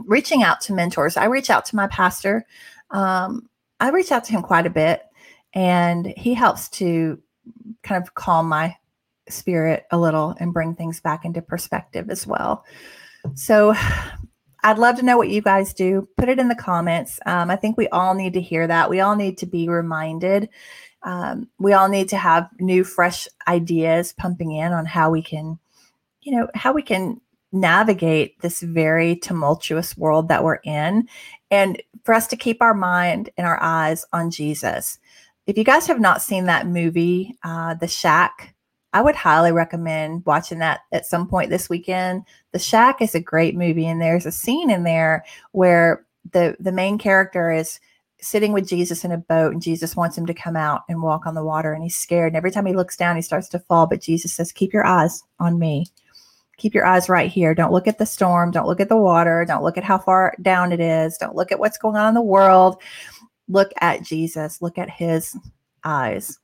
reaching 0.00 0.42
out 0.42 0.60
to 0.62 0.74
mentors. 0.74 1.16
I 1.16 1.26
reach 1.26 1.50
out 1.50 1.64
to 1.66 1.76
my 1.76 1.86
pastor. 1.88 2.46
Um, 2.90 3.48
I 3.80 3.90
reach 3.90 4.12
out 4.12 4.24
to 4.24 4.32
him 4.32 4.42
quite 4.42 4.66
a 4.66 4.70
bit 4.70 5.02
and 5.54 6.06
he 6.16 6.34
helps 6.34 6.68
to 6.68 7.20
kind 7.82 8.02
of 8.02 8.14
calm 8.14 8.48
my 8.48 8.76
spirit 9.28 9.86
a 9.90 9.98
little 9.98 10.34
and 10.38 10.52
bring 10.52 10.74
things 10.74 11.00
back 11.00 11.24
into 11.24 11.42
perspective 11.42 12.10
as 12.10 12.26
well. 12.26 12.64
So 13.34 13.74
I'd 14.62 14.78
love 14.78 14.96
to 14.96 15.04
know 15.04 15.16
what 15.16 15.28
you 15.28 15.42
guys 15.42 15.74
do. 15.74 16.08
Put 16.16 16.28
it 16.28 16.38
in 16.38 16.48
the 16.48 16.54
comments. 16.54 17.20
Um, 17.26 17.50
I 17.50 17.56
think 17.56 17.76
we 17.76 17.88
all 17.88 18.14
need 18.14 18.32
to 18.34 18.40
hear 18.40 18.66
that. 18.66 18.90
We 18.90 19.00
all 19.00 19.16
need 19.16 19.38
to 19.38 19.46
be 19.46 19.68
reminded. 19.68 20.48
Um, 21.02 21.48
we 21.58 21.72
all 21.72 21.88
need 21.88 22.08
to 22.10 22.16
have 22.16 22.48
new, 22.58 22.82
fresh 22.82 23.28
ideas 23.46 24.12
pumping 24.12 24.52
in 24.52 24.72
on 24.72 24.84
how 24.86 25.10
we 25.10 25.22
can, 25.22 25.58
you 26.22 26.36
know, 26.36 26.48
how 26.54 26.72
we 26.72 26.82
can 26.82 27.20
navigate 27.60 28.40
this 28.40 28.60
very 28.60 29.16
tumultuous 29.16 29.96
world 29.96 30.28
that 30.28 30.44
we're 30.44 30.60
in 30.64 31.08
and 31.50 31.82
for 32.04 32.14
us 32.14 32.26
to 32.28 32.36
keep 32.36 32.62
our 32.62 32.74
mind 32.74 33.30
and 33.36 33.46
our 33.46 33.58
eyes 33.62 34.04
on 34.12 34.30
Jesus. 34.30 34.98
If 35.46 35.56
you 35.56 35.64
guys 35.64 35.86
have 35.86 36.00
not 36.00 36.22
seen 36.22 36.46
that 36.46 36.66
movie, 36.66 37.36
uh, 37.44 37.74
The 37.74 37.88
Shack, 37.88 38.54
I 38.92 39.00
would 39.02 39.14
highly 39.14 39.52
recommend 39.52 40.24
watching 40.26 40.58
that 40.60 40.80
at 40.92 41.06
some 41.06 41.28
point 41.28 41.50
this 41.50 41.68
weekend. 41.68 42.22
The 42.52 42.58
Shack 42.58 43.02
is 43.02 43.14
a 43.14 43.20
great 43.20 43.54
movie, 43.54 43.86
and 43.86 44.00
there's 44.00 44.26
a 44.26 44.32
scene 44.32 44.70
in 44.70 44.84
there 44.84 45.24
where 45.52 46.06
the 46.32 46.56
the 46.58 46.72
main 46.72 46.98
character 46.98 47.52
is 47.52 47.78
sitting 48.20 48.52
with 48.52 48.66
Jesus 48.66 49.04
in 49.04 49.12
a 49.12 49.18
boat, 49.18 49.52
and 49.52 49.62
Jesus 49.62 49.94
wants 49.94 50.16
him 50.16 50.26
to 50.26 50.34
come 50.34 50.56
out 50.56 50.82
and 50.88 51.02
walk 51.02 51.26
on 51.26 51.34
the 51.34 51.44
water, 51.44 51.72
and 51.72 51.82
he's 51.82 51.96
scared. 51.96 52.28
And 52.28 52.36
every 52.36 52.50
time 52.50 52.66
he 52.66 52.72
looks 52.72 52.96
down, 52.96 53.16
he 53.16 53.22
starts 53.22 53.48
to 53.50 53.58
fall. 53.58 53.86
But 53.86 54.00
Jesus 54.00 54.32
says, 54.32 54.50
"Keep 54.50 54.72
your 54.72 54.86
eyes 54.86 55.22
on 55.38 55.58
me. 55.58 55.86
Keep 56.58 56.74
your 56.74 56.86
eyes 56.86 57.08
right 57.08 57.30
here. 57.30 57.54
Don't 57.54 57.72
look 57.72 57.86
at 57.86 57.98
the 57.98 58.06
storm. 58.06 58.50
Don't 58.50 58.66
look 58.66 58.80
at 58.80 58.88
the 58.88 58.96
water. 58.96 59.44
Don't 59.46 59.62
look 59.62 59.76
at 59.76 59.84
how 59.84 59.98
far 59.98 60.34
down 60.40 60.72
it 60.72 60.80
is. 60.80 61.18
Don't 61.18 61.36
look 61.36 61.52
at 61.52 61.58
what's 61.58 61.78
going 61.78 61.96
on 61.96 62.08
in 62.08 62.14
the 62.14 62.22
world. 62.22 62.80
Look 63.48 63.72
at 63.80 64.02
Jesus. 64.02 64.62
Look 64.62 64.78
at 64.78 64.90
His 64.90 65.36
eyes." 65.84 66.38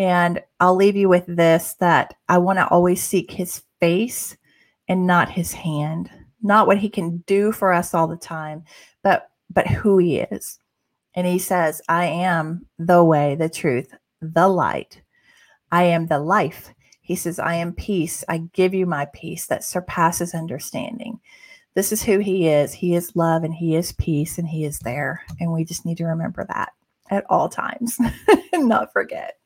And 0.00 0.42
I'll 0.60 0.76
leave 0.76 0.96
you 0.96 1.10
with 1.10 1.26
this 1.26 1.74
that 1.74 2.14
I 2.30 2.38
want 2.38 2.58
to 2.58 2.66
always 2.68 3.02
seek 3.02 3.30
his 3.30 3.62
face 3.80 4.34
and 4.88 5.06
not 5.06 5.28
his 5.28 5.52
hand, 5.52 6.10
not 6.40 6.66
what 6.66 6.78
he 6.78 6.88
can 6.88 7.18
do 7.26 7.52
for 7.52 7.70
us 7.70 7.92
all 7.92 8.06
the 8.06 8.16
time, 8.16 8.64
but 9.02 9.28
but 9.50 9.66
who 9.66 9.98
he 9.98 10.20
is. 10.20 10.58
And 11.14 11.26
he 11.26 11.38
says, 11.38 11.82
I 11.86 12.06
am 12.06 12.64
the 12.78 13.04
way, 13.04 13.34
the 13.34 13.50
truth, 13.50 13.92
the 14.22 14.48
light. 14.48 15.02
I 15.70 15.82
am 15.82 16.06
the 16.06 16.18
life. 16.18 16.72
He 17.10 17.16
says, 17.16 17.40
I 17.40 17.54
am 17.54 17.72
peace. 17.72 18.22
I 18.28 18.38
give 18.52 18.72
you 18.72 18.86
my 18.86 19.06
peace 19.06 19.48
that 19.48 19.64
surpasses 19.64 20.32
understanding. 20.32 21.18
This 21.74 21.90
is 21.90 22.04
who 22.04 22.20
he 22.20 22.46
is. 22.46 22.72
He 22.72 22.94
is 22.94 23.16
love 23.16 23.42
and 23.42 23.52
he 23.52 23.74
is 23.74 23.90
peace 23.90 24.38
and 24.38 24.46
he 24.46 24.64
is 24.64 24.78
there. 24.78 25.24
And 25.40 25.52
we 25.52 25.64
just 25.64 25.84
need 25.84 25.96
to 25.96 26.04
remember 26.04 26.46
that 26.48 26.70
at 27.10 27.24
all 27.28 27.48
times 27.48 27.98
and 28.52 28.68
not 28.68 28.92
forget. 28.92 29.38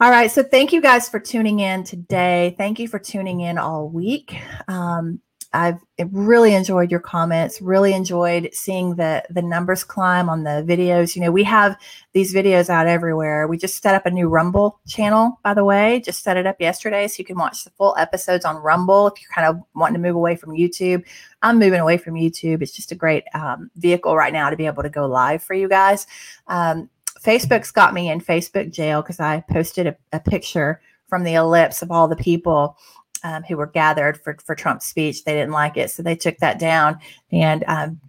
All 0.00 0.10
right. 0.10 0.30
So 0.30 0.42
thank 0.42 0.74
you 0.74 0.82
guys 0.82 1.08
for 1.08 1.18
tuning 1.18 1.60
in 1.60 1.82
today. 1.82 2.54
Thank 2.58 2.78
you 2.78 2.88
for 2.88 2.98
tuning 2.98 3.40
in 3.40 3.56
all 3.56 3.88
week. 3.88 4.36
Um, 4.68 5.20
I've 5.54 5.78
really 6.10 6.52
enjoyed 6.52 6.90
your 6.90 6.98
comments. 6.98 7.62
Really 7.62 7.94
enjoyed 7.94 8.50
seeing 8.52 8.96
the 8.96 9.22
the 9.30 9.40
numbers 9.40 9.84
climb 9.84 10.28
on 10.28 10.42
the 10.42 10.64
videos. 10.66 11.14
You 11.14 11.22
know, 11.22 11.30
we 11.30 11.44
have 11.44 11.76
these 12.12 12.34
videos 12.34 12.68
out 12.68 12.88
everywhere. 12.88 13.46
We 13.46 13.56
just 13.56 13.80
set 13.80 13.94
up 13.94 14.04
a 14.04 14.10
new 14.10 14.28
Rumble 14.28 14.80
channel, 14.88 15.38
by 15.44 15.54
the 15.54 15.64
way. 15.64 16.00
Just 16.00 16.24
set 16.24 16.36
it 16.36 16.46
up 16.46 16.60
yesterday, 16.60 17.06
so 17.06 17.16
you 17.18 17.24
can 17.24 17.38
watch 17.38 17.62
the 17.62 17.70
full 17.70 17.94
episodes 17.96 18.44
on 18.44 18.56
Rumble 18.56 19.06
if 19.06 19.22
you're 19.22 19.30
kind 19.32 19.46
of 19.46 19.62
wanting 19.76 19.94
to 19.94 20.00
move 20.00 20.16
away 20.16 20.34
from 20.34 20.50
YouTube. 20.50 21.04
I'm 21.42 21.58
moving 21.60 21.80
away 21.80 21.98
from 21.98 22.14
YouTube. 22.14 22.60
It's 22.60 22.72
just 22.72 22.90
a 22.90 22.96
great 22.96 23.24
um, 23.32 23.70
vehicle 23.76 24.16
right 24.16 24.32
now 24.32 24.50
to 24.50 24.56
be 24.56 24.66
able 24.66 24.82
to 24.82 24.90
go 24.90 25.06
live 25.06 25.42
for 25.42 25.54
you 25.54 25.68
guys. 25.68 26.08
Um, 26.48 26.90
Facebook's 27.22 27.70
got 27.70 27.94
me 27.94 28.10
in 28.10 28.20
Facebook 28.20 28.72
jail 28.72 29.02
because 29.02 29.20
I 29.20 29.44
posted 29.48 29.86
a, 29.86 29.96
a, 30.12 30.20
picture 30.20 30.80
from 31.08 31.22
the 31.24 31.34
ellipse 31.34 31.80
of 31.80 31.90
all 31.90 32.08
the 32.08 32.16
people 32.16 32.76
um, 33.24 33.42
who 33.42 33.56
were 33.56 33.66
gathered 33.66 34.20
for, 34.20 34.36
for 34.44 34.54
Trump's 34.54 34.86
speech. 34.86 35.24
They 35.24 35.32
didn't 35.32 35.52
like 35.52 35.76
it. 35.76 35.90
So 35.90 36.02
they 36.02 36.14
took 36.14 36.38
that 36.38 36.60
down 36.60 36.98
and 37.32 37.64
um, 37.66 38.00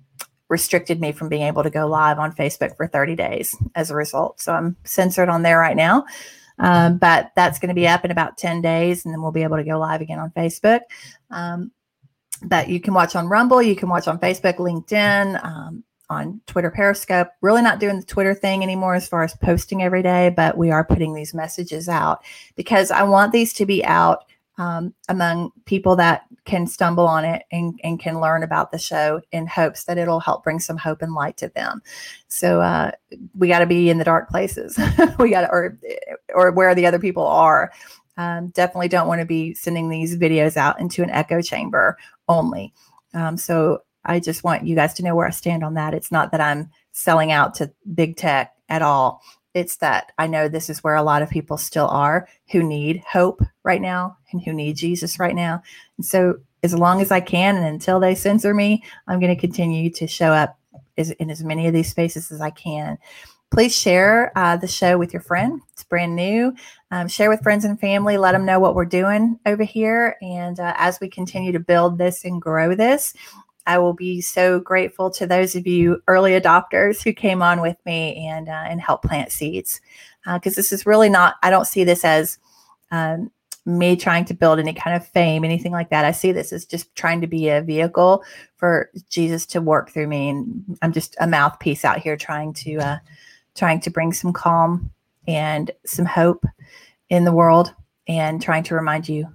restricted 0.49 0.99
me 1.01 1.13
from 1.13 1.30
being 1.30 1.43
able 1.43 1.63
to 1.63 1.69
go 1.69 1.88
live 1.88 2.19
on 2.19 2.34
Facebook 2.34 2.75
for 2.78 2.86
30 2.86 3.15
days 3.15 3.56
as 3.73 3.89
a 3.89 3.95
result. 3.95 4.39
So 4.39 4.54
I'm 4.54 4.75
censored 4.84 5.30
on 5.30 5.41
there 5.41 5.58
right 5.58 5.75
now. 5.75 6.06
Um, 6.60 6.97
but 6.97 7.32
that's 7.36 7.60
going 7.60 7.69
to 7.69 7.75
be 7.75 7.88
up 7.88 8.06
in 8.06 8.12
about 8.12 8.38
10 8.38 8.62
days 8.62 9.04
and 9.04 9.13
then 9.13 9.21
we'll 9.21 9.32
be 9.32 9.43
able 9.43 9.58
to 9.58 9.63
go 9.63 9.80
live 9.80 10.01
again 10.01 10.19
on 10.19 10.32
Facebook. 10.32 10.82
Um, 11.32 11.71
but 12.43 12.69
you 12.69 12.80
can 12.80 12.93
watch 12.93 13.15
on 13.15 13.28
Rumble, 13.28 13.62
you 13.62 13.75
can 13.75 13.89
watch 13.89 14.08
on 14.08 14.19
Facebook, 14.19 14.58
LinkedIn, 14.58 15.43
um, 15.43 15.84
on 16.10 16.39
Twitter 16.45 16.69
Periscope. 16.69 17.30
Really 17.41 17.62
not 17.62 17.80
doing 17.80 17.99
the 17.99 18.06
Twitter 18.06 18.36
thing 18.36 18.62
anymore 18.62 18.95
as 18.95 19.08
far 19.08 19.23
as 19.23 19.34
posting 19.36 19.82
every 19.82 20.04
day, 20.04 20.30
but 20.36 20.58
we 20.58 20.71
are 20.71 20.84
putting 20.84 21.13
these 21.13 21.34
messages 21.34 21.89
out 21.89 22.23
because 22.56 22.91
I 22.91 23.04
want 23.04 23.32
these 23.32 23.54
to 23.54 23.65
be 23.65 23.84
out 23.84 24.25
um, 24.57 24.93
among 25.09 25.51
people 25.65 25.95
that 25.97 26.23
can 26.45 26.67
stumble 26.67 27.07
on 27.07 27.25
it 27.25 27.43
and, 27.51 27.79
and 27.83 27.99
can 27.99 28.21
learn 28.21 28.43
about 28.43 28.71
the 28.71 28.77
show 28.77 29.21
in 29.31 29.47
hopes 29.47 29.83
that 29.85 29.97
it'll 29.97 30.19
help 30.19 30.43
bring 30.43 30.59
some 30.59 30.77
hope 30.77 31.01
and 31.01 31.13
light 31.13 31.37
to 31.37 31.49
them. 31.49 31.81
So 32.27 32.61
uh, 32.61 32.91
we 33.35 33.47
got 33.47 33.59
to 33.59 33.65
be 33.65 33.89
in 33.89 33.97
the 33.97 34.03
dark 34.03 34.29
places. 34.29 34.79
we 35.19 35.31
got 35.31 35.41
to, 35.41 35.49
or, 35.49 35.77
or 36.33 36.51
where 36.51 36.73
the 36.75 36.85
other 36.85 36.99
people 36.99 37.25
are. 37.25 37.71
Um, 38.17 38.49
definitely 38.49 38.87
don't 38.87 39.07
want 39.07 39.19
to 39.19 39.25
be 39.25 39.53
sending 39.53 39.89
these 39.89 40.17
videos 40.17 40.55
out 40.55 40.79
into 40.79 41.03
an 41.03 41.09
echo 41.09 41.41
chamber 41.41 41.97
only. 42.29 42.73
Um, 43.13 43.35
so 43.35 43.83
I 44.05 44.19
just 44.19 44.43
want 44.43 44.65
you 44.65 44.75
guys 44.75 44.93
to 44.95 45.03
know 45.03 45.15
where 45.15 45.27
I 45.27 45.31
stand 45.31 45.63
on 45.63 45.73
that. 45.73 45.93
It's 45.93 46.11
not 46.11 46.31
that 46.31 46.39
I'm 46.39 46.69
selling 46.91 47.31
out 47.31 47.55
to 47.55 47.73
big 47.93 48.15
tech 48.15 48.53
at 48.69 48.81
all. 48.81 49.21
It's 49.55 49.77
that 49.77 50.11
I 50.19 50.27
know 50.27 50.47
this 50.47 50.69
is 50.69 50.83
where 50.83 50.95
a 50.95 51.01
lot 51.01 51.21
of 51.21 51.29
people 51.29 51.57
still 51.57 51.87
are 51.87 52.27
who 52.51 52.61
need 52.61 53.01
hope 53.09 53.41
right 53.63 53.81
now 53.81 54.17
and 54.31 54.41
who 54.43 54.53
need 54.53 54.75
Jesus 54.75 55.17
right 55.17 55.33
now. 55.33 55.63
And 55.97 56.05
so, 56.05 56.35
as 56.61 56.73
long 56.73 57.01
as 57.01 57.11
I 57.11 57.21
can 57.21 57.55
and 57.55 57.65
until 57.65 57.99
they 57.99 58.15
censor 58.15 58.53
me, 58.53 58.83
I'm 59.07 59.19
going 59.19 59.33
to 59.33 59.39
continue 59.39 59.89
to 59.91 60.07
show 60.07 60.31
up 60.31 60.59
as, 60.97 61.11
in 61.11 61.29
as 61.29 61.43
many 61.43 61.67
of 61.67 61.73
these 61.73 61.89
spaces 61.89 62.31
as 62.31 62.41
I 62.41 62.49
can. 62.49 62.97
Please 63.51 63.73
share 63.73 64.33
uh, 64.35 64.57
the 64.57 64.67
show 64.67 64.97
with 64.97 65.13
your 65.13 65.21
friend. 65.21 65.61
It's 65.71 65.83
brand 65.83 66.15
new. 66.15 66.53
Um, 66.91 67.07
share 67.07 67.29
with 67.29 67.43
friends 67.43 67.63
and 67.63 67.79
family. 67.79 68.17
Let 68.17 68.33
them 68.33 68.45
know 68.45 68.59
what 68.59 68.75
we're 68.75 68.85
doing 68.85 69.39
over 69.45 69.63
here. 69.63 70.17
And 70.21 70.59
uh, 70.59 70.73
as 70.77 70.99
we 70.99 71.07
continue 71.07 71.51
to 71.51 71.59
build 71.59 71.97
this 71.97 72.25
and 72.25 72.41
grow 72.41 72.75
this, 72.75 73.13
I 73.67 73.80
will 73.80 73.93
be 73.93 74.21
so 74.21 74.60
grateful 74.60 75.10
to 75.12 75.25
those 75.25 75.56
of 75.56 75.65
you 75.65 76.01
early 76.08 76.32
adopters 76.32 77.04
who 77.04 77.13
came 77.13 77.41
on 77.41 77.62
with 77.62 77.78
me 77.86 78.28
and 78.28 78.47
uh, 78.47 78.65
and 78.67 78.80
help 78.80 79.04
plant 79.04 79.32
seeds 79.32 79.82
because 80.34 80.54
uh, 80.54 80.58
this 80.58 80.71
is 80.71 80.86
really 80.86 81.10
not. 81.10 81.36
I 81.43 81.49
don't 81.49 81.65
see 81.65 81.84
this 81.84 82.06
as 82.06 82.38
um, 82.91 83.32
me 83.65 83.95
trying 83.95 84.25
to 84.25 84.34
build 84.34 84.60
any 84.60 84.73
kind 84.73 84.95
of 84.95 85.08
fame, 85.08 85.43
anything 85.43 85.71
like 85.71 85.89
that. 85.89 86.06
I 86.06 86.12
see 86.12 86.32
this 86.32 86.54
as 86.54 86.65
just 86.65 86.95
trying 86.95 87.21
to 87.21 87.28
be 87.28 87.49
a 87.49 87.62
vehicle 87.62 88.23
for 88.58 88.91
Jesus 89.10 89.45
to 89.47 89.62
work 89.62 89.89
through 89.89 90.08
me, 90.08 90.30
and 90.30 90.78
I'm 90.82 90.93
just 90.93 91.15
a 91.19 91.28
mouthpiece 91.28 91.84
out 91.84 91.99
here 91.99 92.17
trying 92.17 92.54
to 92.54 92.78
uh, 92.78 92.97
trying 93.56 93.80
to 93.82 93.89
bring 93.89 94.13
some 94.13 94.34
calm 94.34 94.91
and 95.28 95.71
some 95.86 96.06
hope 96.06 96.45
in 97.10 97.23
the 97.23 97.34
world, 97.34 97.73
and 98.08 98.41
trying 98.41 98.63
to 98.63 98.75
remind 98.75 99.10
you 99.10 99.28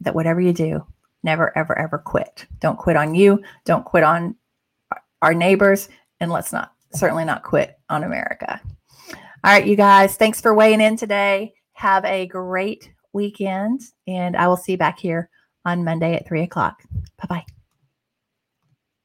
that 0.00 0.14
whatever 0.14 0.40
you 0.40 0.52
do, 0.52 0.86
never, 1.24 1.56
ever, 1.56 1.76
ever 1.76 1.98
quit. 1.98 2.46
Don't 2.60 2.78
quit 2.78 2.96
on 2.96 3.14
you. 3.14 3.42
Don't 3.64 3.84
quit 3.84 4.04
on 4.04 4.36
our 5.22 5.34
neighbors. 5.34 5.88
and 6.20 6.30
let's 6.30 6.52
not 6.52 6.72
certainly 6.92 7.24
not 7.24 7.42
quit 7.42 7.76
on 7.90 8.04
America. 8.04 8.60
All 9.10 9.52
right, 9.52 9.66
you 9.66 9.76
guys, 9.76 10.16
thanks 10.16 10.40
for 10.40 10.54
weighing 10.54 10.80
in 10.80 10.96
today. 10.96 11.54
Have 11.72 12.04
a 12.04 12.26
great 12.26 12.90
weekend, 13.12 13.82
and 14.06 14.36
I 14.36 14.48
will 14.48 14.56
see 14.56 14.72
you 14.72 14.78
back 14.78 14.98
here 14.98 15.28
on 15.64 15.84
Monday 15.84 16.14
at 16.14 16.26
three 16.26 16.42
o'clock. 16.42 16.82
Bye 17.18 17.26
bye. 17.28 17.53